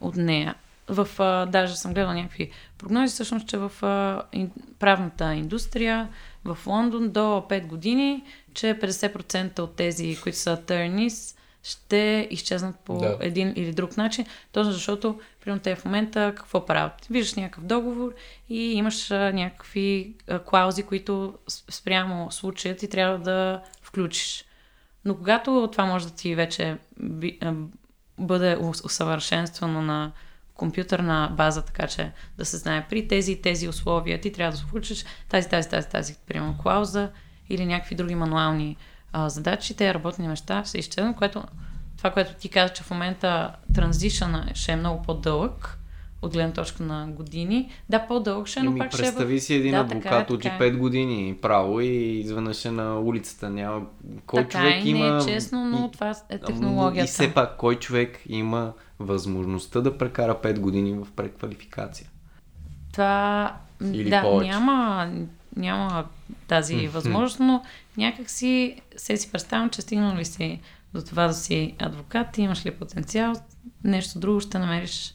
[0.00, 0.54] от нея.
[0.88, 6.08] В, а, даже съм гледала някакви прогнози, всъщност, че в а, ин, правната индустрия
[6.44, 8.22] в Лондон до 5 години,
[8.54, 13.16] че 50% от тези, които са attorneys, ще изчезнат по Да.
[13.20, 17.06] един или друг начин, точно защото, примерно, те в момента какво правят?
[17.10, 18.14] Виждаш някакъв договор
[18.48, 24.44] и имаш а, някакви а, клаузи, които спрямо случая ти трябва да включиш.
[25.04, 27.52] Но когато това може да ти вече би, а,
[28.18, 30.12] бъде ус- усъвършенствано на
[30.54, 34.62] компютърна база, така че да се знае при тези и тези условия, ти трябва да
[34.62, 37.10] включиш тази, тази, тази, тази, примерно клауза
[37.50, 38.76] или някакви други мануални
[39.12, 41.42] а, задачи, те работни неща се изчезнат, което
[41.96, 45.76] това, което ти каза, че в момента транзишъна ще е много по-дълъг
[46.22, 47.70] от гледна точка на години.
[47.88, 49.04] Да, по-дълъг ще, е, но Ами, пак ще е...
[49.04, 50.72] представи си един Да, адвокат, е, учи така е.
[50.72, 51.86] 5 години право и
[52.20, 53.50] изведнъж е на улицата.
[53.50, 53.86] Няма...
[54.26, 55.10] Кой Така човек има...
[55.10, 57.04] не е честно, но и- това е технологията.
[57.04, 62.08] И все пак, кой човек има възможността да прекара 5 години в преквалификация?
[62.92, 63.56] Това
[63.92, 64.50] Или да, повече.
[64.50, 65.10] няма,
[65.56, 66.04] няма
[66.48, 67.62] тази възможност, но
[67.96, 70.60] някак си се си представям, че стигнал ли си
[70.94, 73.32] до това да си адвокат, имаш ли потенциал,
[73.84, 75.14] нещо друго ще намериш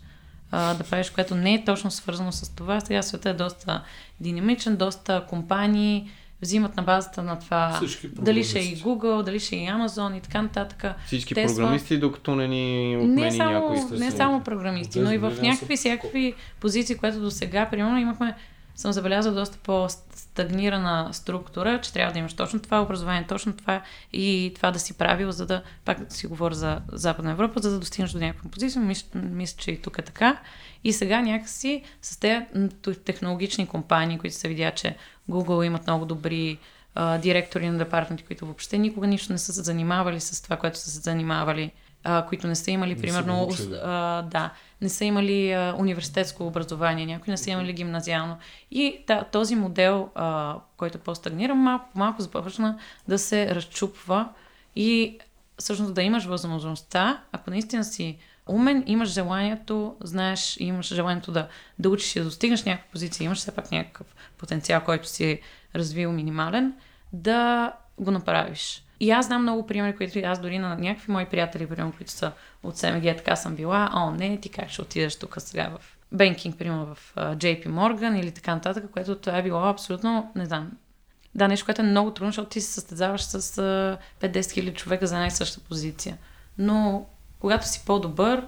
[0.51, 2.79] а, да правиш, което не е точно свързано с това.
[2.79, 3.83] Сега света е доста
[4.19, 6.09] динамичен, доста компании
[6.41, 8.77] взимат на базата на това дали ще е и.
[8.77, 10.86] Google, дали ще е и Amazon и така нататък.
[11.05, 11.55] Всички Tesla.
[11.55, 15.75] програмисти, докато не ни отмени Не само, някой не само програмисти, но и в някакви
[15.75, 18.36] всякакви позиции, което до сега, примерно, имахме,
[18.76, 23.82] съм забелязала доста по-стагнирана структура, че трябва да имаш точно това образование, точно това
[24.13, 27.71] и това да си правил, за да, пак да си говоря за Западна Европа, за
[27.71, 28.82] да достигнеш до някаква позиция.
[28.82, 30.41] Мисля, мисля, че и тук е така.
[30.84, 34.97] И сега някакси с тези м, т- технологични компании, които се видя, че
[35.30, 36.57] Google имат много добри
[36.95, 40.78] а, директори на департаменти, които въобще никога нищо не са се занимавали с това, което
[40.78, 41.71] са се занимавали,
[42.06, 46.47] а, които не са имали, са примерно, ус- а, да, не са имали а, университетско
[46.47, 48.38] образование, някои не са имали гимназиално.
[48.72, 54.30] И да, този модел, а, който по-стагнира, малко малко започна да се разчупва
[54.76, 55.20] и
[55.60, 61.47] всъщност да имаш възможността, ако наистина си умен, имаш желанието, знаеш, имаш желанието да,
[61.80, 65.39] да учиш и да достигнеш някаква позиция, имаш все пак някакъв потенциал, който си е
[65.76, 66.74] развил минимален,
[67.14, 68.84] да го направиш.
[69.06, 72.32] И аз знам много примери, които аз дори на някакви мои приятели, примерно, които са
[72.64, 76.58] от СМГ, така съм била, о, не, ти как ще отидеш тук сега в бенкинг,
[76.58, 80.72] примерно в JP Morgan или така нататък, което това е било абсолютно, не знам,
[81.36, 83.97] да, нещо, което е много трудно, защото ти се състезаваш с а,
[84.28, 86.18] 5-10 хиляди човека за най-съща позиция.
[86.58, 87.06] Но
[87.39, 88.47] когато си по-добър,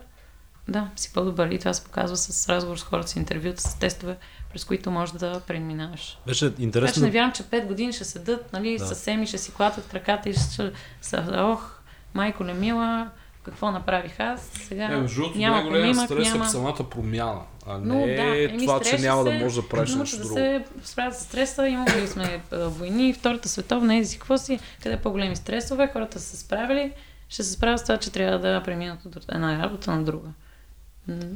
[0.68, 1.52] да, си по-добър.
[1.52, 4.18] И това се показва с разговор с хората, с интервюта, с тестове,
[4.58, 6.18] през които можеш да преминаваш.
[6.28, 7.04] Беше Така че интересно.
[7.04, 8.78] не вярвам, че 5 години ще седат, нали, Да.
[8.78, 8.88] да.
[8.88, 11.80] съвсем и ще си клатят краката и ще са, ох,
[12.14, 13.10] майко Лемила,
[13.44, 16.46] какво направих аз, сега Е, другото, няма помимък, стрес е няма...
[16.46, 19.56] в самата промяна, а Но не да, е еми, това, че няма се- да можеш
[19.56, 20.36] да правиш нещо да друго.
[20.36, 24.96] се справят с стреса, имали сме а, войни, Втората световна, еди си какво си, къде
[24.96, 26.92] е по-големи стресове, хората са се справили,
[27.30, 30.28] ще се справят с това, че трябва да преминат от една работа на друга.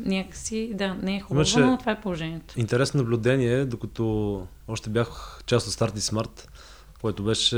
[0.05, 2.59] Някакси, да, не е хубаво, Имаше- но това е положението.
[2.59, 6.49] Интересно наблюдение, докато още бях част от Старт и Смарт,
[7.01, 7.57] което беше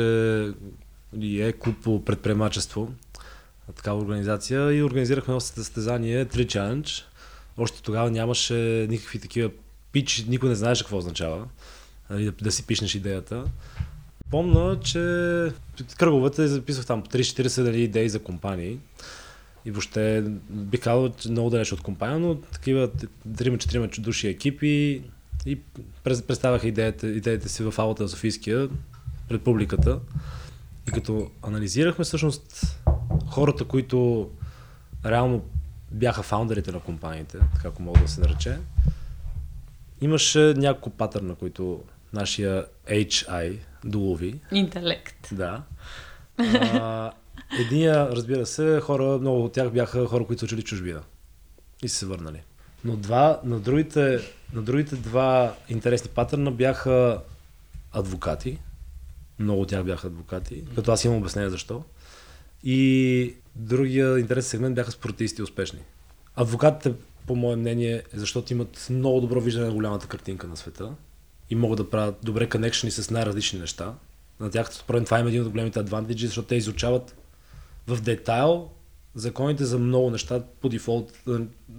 [1.19, 2.91] и е клуб по предприемачество,
[3.75, 7.03] такава организация и организирахме едно състезание 3 Challenge.
[7.57, 9.49] Още тогава нямаше никакви такива
[9.91, 11.45] пич, никой не знаеше какво означава
[12.09, 13.43] нали, да, да си пишнеш идеята.
[14.29, 14.99] Помна, че
[15.97, 18.79] кръговете записах там по 30-40 дали идеи за компании.
[19.65, 22.87] И въобще би казал, че много далеч от компания, но такива
[23.27, 25.01] 3-4 души екипи
[25.45, 25.59] и
[26.03, 28.69] представяха идеята, идеите си в аулата на Софийския
[29.29, 29.99] пред публиката.
[30.87, 32.77] И като анализирахме всъщност
[33.27, 34.29] хората, които
[35.05, 35.43] реално
[35.91, 38.57] бяха фаундерите на компаниите, така ако мога да се нарече,
[40.01, 41.83] имаше няколко патърна, които
[42.13, 44.39] нашия HI долови.
[44.51, 45.27] Интелект.
[45.31, 45.63] Да.
[46.37, 47.11] А,
[47.59, 51.01] единия, разбира се, хора, много от тях бяха хора, които са учили чужбина
[51.83, 52.41] и са се върнали.
[52.85, 54.19] Но два, на, другите,
[54.53, 57.21] на другите два интересни патърна бяха
[57.91, 58.59] адвокати.
[59.39, 61.83] Много от тях бяха адвокати, като аз имам обяснение защо.
[62.63, 65.79] И другия интересен сегмент бяха спортисти успешни.
[66.35, 66.93] Адвокатите,
[67.27, 70.91] по мое мнение, е защото имат много добро виждане на голямата картинка на света
[71.49, 73.93] и могат да правят добре коннекшени с най-различни неща.
[74.39, 77.15] На тях, според това има един от големите адвантажи, защото те изучават
[77.87, 78.69] в детайл
[79.15, 81.13] законите за много неща по дефолт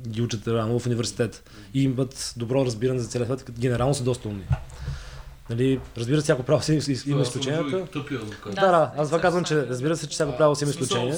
[0.09, 4.05] ги учат рано в университет и имат добро разбиране за целия свят, като генерално са
[4.05, 4.45] доста умни.
[5.51, 6.73] Нали, разбира се, всяко право си
[7.07, 7.87] има изключенията.
[7.87, 8.55] Тъпи адвокат.
[8.55, 11.17] Да, да, аз това казвам, че разбира се, че всяко право си има изключения.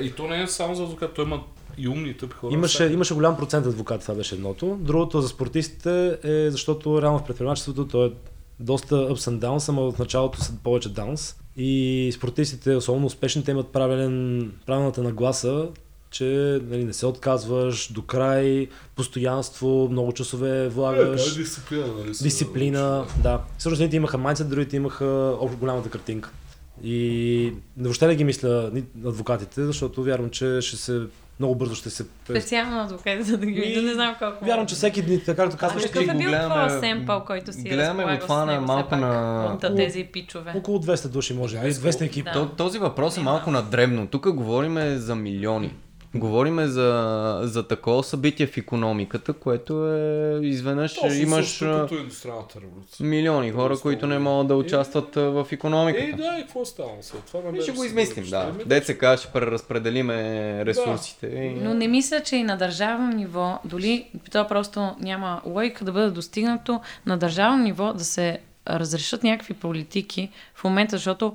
[0.00, 1.42] И то не е само за адвокат, той има
[1.78, 2.54] и умни и тъпи хора.
[2.54, 4.78] Имаше, имаше голям процент адвокат, това беше едното.
[4.80, 8.12] Другото за спортистите е защото реално в предприемачеството то е
[8.60, 11.36] доста ups and downs, ама в началото са повече downs.
[11.56, 15.68] И спортистите, особено успешните, имат правилен, правилната нагласа,
[16.10, 21.36] че нали, не се отказваш до край, постоянство, много часове влагаш.
[21.36, 22.12] Е, дисциплина, нали?
[22.22, 23.40] Дисциплина, да.
[23.58, 26.30] Всъщност едните имаха майндсет, другите имаха общо голямата картинка.
[26.82, 28.70] И въобще не ги мисля
[29.06, 31.02] адвокатите, защото вярвам, че ще се
[31.40, 32.04] много бързо ще се...
[32.24, 34.44] Специално адвокатите да ги видя, не знам колко.
[34.44, 37.24] Вярвам, че всеки дни, така както казваш, Какъв ще е го бил гледаме- твоя семпъл,
[37.24, 40.52] който си гледаме го това на малко на- от тези пичове?
[40.56, 42.30] около 200 души може би, 200 екипа.
[42.30, 42.38] Да.
[42.40, 44.06] То, този въпрос е малко надребно.
[44.06, 45.74] Тук говорим за милиони.
[46.14, 46.90] Говориме за,
[47.42, 53.06] за такова събитие в економиката, което е изведнъж Точно имаш като индустриалната революция.
[53.06, 56.16] милиони хора, които не могат да участват а, в Е, економиката.
[56.16, 57.40] да, и какво става след това?
[57.58, 58.52] И ще го измислим, да.
[58.98, 60.14] Каже, ще преразпределиме
[60.66, 61.26] ресурсите.
[61.26, 65.92] и- Но не мисля, че и на държавно ниво, дори то просто няма логика да
[65.92, 71.34] бъде достигнато на държавно ниво да се разрешат някакви политики в момента, защото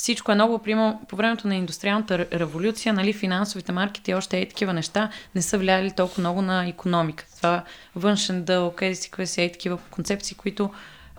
[0.00, 4.40] всичко е много, примерно, по времето на индустриалната ре- революция, нали, финансовите маркети и още
[4.40, 7.36] е такива неща не са влияли толкова много на економиката.
[7.36, 7.64] Това
[7.96, 10.70] външен дълг, си, си, е такива концепции, които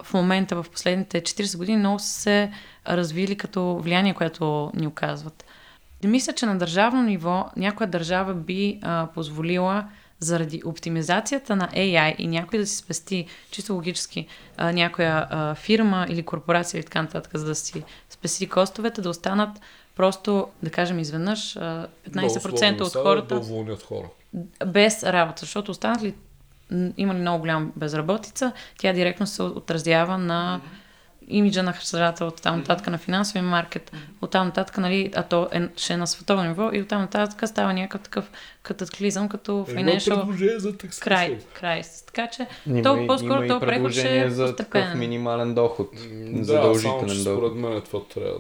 [0.04, 2.52] в момента, в последните 40 години, много са се
[2.88, 5.46] развили като влияние, което ни оказват.
[6.04, 9.88] Мисля, че на държавно ниво някоя държава би а, позволила
[10.20, 14.28] заради оптимизацията на AI и някой да си спести чисто логически
[14.58, 17.84] а, някоя а, фирма или корпорация или така нататък, за да си
[18.22, 19.50] спести костовете, да останат
[19.96, 24.08] просто, да кажем изведнъж, а, 15% от хората Да уволнят хора.
[24.66, 26.14] без работа, защото останат ли
[26.98, 30.62] има ли много голяма безработица, тя директно се отразява на
[31.32, 33.92] имиджа на хазарата, от там нататък на финансовия маркет,
[34.22, 37.02] от там нататък, нали, а то е, ще е на световно ниво и от там
[37.02, 38.32] нататък става някакъв такъв
[38.64, 41.82] катаклизъм, като financial за край, край.
[42.06, 45.90] Така че Има то по-скоро то преход ще е за такъв минимален доход.
[45.94, 47.22] Да, задължителен само, доход.
[47.22, 48.40] според мен това трябва.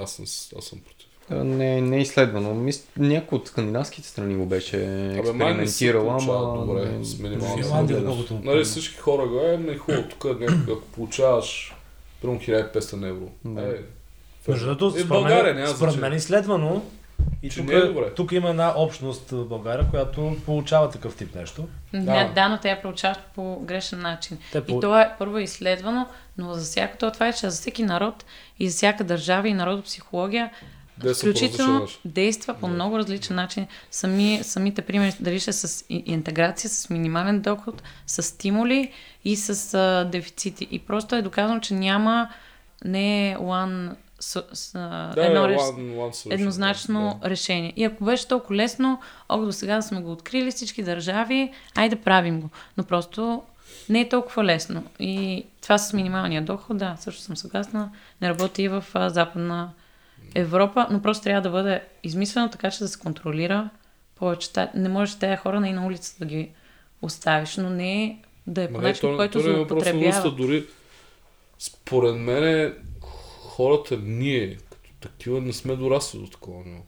[0.00, 0.24] Аз съм,
[0.58, 1.06] аз съм против.
[1.30, 2.54] А, Не, не е изследвано.
[2.54, 2.86] Мис...
[2.96, 4.76] Някой от скандинавските страни го беше
[5.18, 6.66] Абе, май не се експериментирал, получава ама...
[6.66, 8.04] добре не- с минимална заплата.
[8.06, 10.26] колкото- Нали всички хора го е, не е хубаво тук,
[10.68, 11.74] ако получаваш
[12.22, 13.28] примерно 1500 евро.
[13.44, 13.60] Да.
[13.62, 13.74] Е,
[14.48, 16.82] Между другото, И в според България мен, според мен изследвано
[17.42, 18.14] и тук, е добре.
[18.16, 21.68] тук има една общност в България, която получава такъв тип нещо.
[21.92, 22.32] Не, Да.
[22.34, 24.38] да, но те я получават по грешен начин.
[24.52, 26.06] Те И по- то е първо изследвано,
[26.38, 28.24] но за всяко то това е, че за всеки народ
[28.58, 30.50] и за всяка държава и народопсихология
[31.00, 31.70] по включително
[32.04, 33.66] действа по много различен начин.
[33.90, 38.92] Сами, самите примери, дали ще е с и- интеграция, с минимален доход, с стимули
[39.24, 40.68] и с а, дефицити.
[40.70, 42.28] И просто е доказано, че няма
[42.84, 44.72] не е one, с, с,
[45.14, 47.30] Да, едно е, one- one solution, еднозначно да.
[47.30, 47.72] решение.
[47.76, 51.96] И ако беше толкова лесно, ох, до сега да сме го открили всички държави, айде
[51.96, 52.50] да правим го.
[52.76, 53.42] Но просто
[53.88, 54.84] не е толкова лесно.
[54.98, 57.90] И това с минималния доход, да, също съм съгласна,
[58.20, 59.70] не работи и в а, Западна
[60.34, 63.70] Европа, но просто трябва да бъде измислено така, че да се контролира
[64.14, 64.68] повече.
[64.74, 66.50] Не можеш тези хора на и на улица да ги
[67.02, 70.30] оставиш, но не е да е по не, начин, то, който е злоупотребява.
[70.30, 70.66] дори
[71.58, 72.74] според мен
[73.40, 76.82] хората, ние като такива не сме дорасли до такова ниво.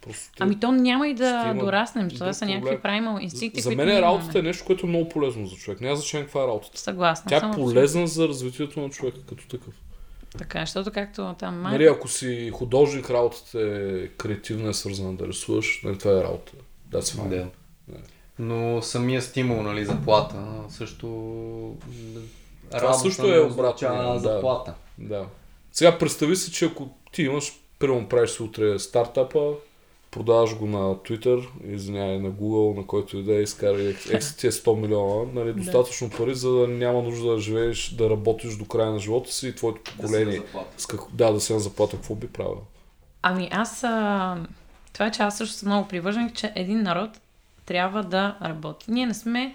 [0.00, 2.10] Просто Ами то няма и да дораснем.
[2.10, 4.38] Това са някакви правимал инстинкти, за мен работата имаме.
[4.38, 5.80] е нещо, което е много полезно за човек.
[5.80, 6.80] Няма значение каква е работата.
[6.80, 7.28] Съгласна.
[7.28, 9.74] Тя е полезна за развитието на човека като такъв.
[10.38, 11.72] Така, защото както там май...
[11.72, 16.52] Нали, ако си художник, работата е креативна, е свързана да рисуваш, нали, това е работа.
[16.90, 17.28] That's fine.
[17.28, 17.46] Да.
[18.38, 20.36] Но самия стимул, нали, заплата,
[20.68, 21.06] също...
[22.70, 24.18] Това също не е обратно, да.
[24.18, 24.74] заплата.
[24.98, 25.26] Да.
[25.72, 29.52] Сега представи си, че ако ти имаш, примерно правиш си утре стартапа,
[30.10, 34.46] продаваш го на Twitter, извинявай, на Google, на който и да е, изкара екс ти
[34.46, 38.64] е 100 милиона, нали, достатъчно пари, за да няма нужда да живееш, да работиш до
[38.64, 40.42] края на живота си и твоето поколение.
[40.76, 41.00] С как...
[41.12, 42.60] Да, да се на заплата, какво би правил?
[43.22, 43.84] Ами аз...
[43.84, 44.36] А...
[44.92, 47.10] Това е, че аз също съм много привърженик, че един народ
[47.68, 48.90] трябва да работи.
[48.90, 49.54] Ние не сме...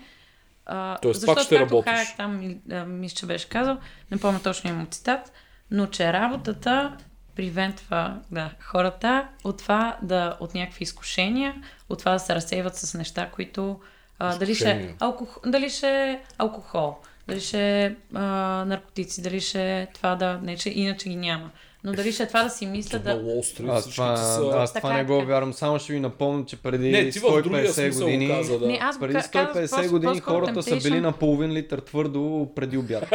[0.66, 1.94] А, Тоест, защото, пак ще както работиш.
[1.94, 2.60] Хайек там,
[3.00, 3.78] мисля, че беше казал,
[4.12, 5.32] не помня точно имам цитат,
[5.72, 6.98] но че работата
[7.36, 11.56] привентва да, хората от това да, от някакви изкушения,
[11.90, 13.80] от това да се разсейват с неща, които
[14.20, 14.96] а, дали, ще, е Изкушения.
[15.00, 18.22] алкохол, дали ще е алкохол, дали ще е а,
[18.68, 21.50] наркотици, дали ще е това да, не че иначе ги няма,
[21.84, 23.16] но дали ще е това да си мисля На да...
[23.18, 24.52] Уолл Стрит Аз това, са...
[24.54, 25.26] аз Така това е, не го така.
[25.26, 28.28] вярвам, само ще ви напомня, че преди Не, ти в другия 150 смисъл години...
[28.28, 28.68] го каза, да.
[28.68, 30.84] Не, аз Преди ка- казвам 150 просто- години по-скоро хората са temptation.
[30.84, 33.06] били на половин литър твърдо преди обяд.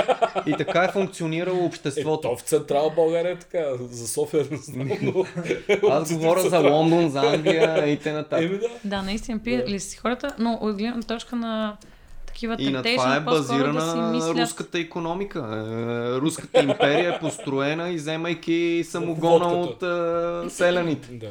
[0.47, 2.21] И така е функционирало Е, обществото.
[2.21, 5.25] то в Централ България е така, за София не знам, но...
[5.91, 8.25] Аз говоря за Лондон, за Англия и т.н.
[8.33, 8.69] Еми да.
[8.85, 11.77] Да, наистина пият ли си хората, но от гледна точка на
[12.41, 14.37] такива И на това е базирана да си мислят.
[14.39, 15.39] руската економика.
[15.39, 19.87] Е, Руската империя е построена, иземайки самогона Водката.
[19.87, 21.09] от е, селяните.
[21.13, 21.29] Да.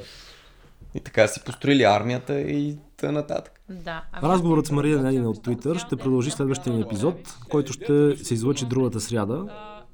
[0.95, 3.11] И така си построили армията и т.
[3.11, 3.61] нататък.
[3.69, 4.03] Да.
[4.11, 7.15] ами- Разговорът с Мария Недина от Twitter ще продължи следващия ни епизод,
[7.49, 9.45] който ще се излъчи другата сряда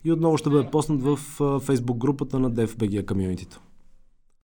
[0.04, 3.60] и отново ще бъде поснат в а, Facebook групата на DFBG комьюнитито.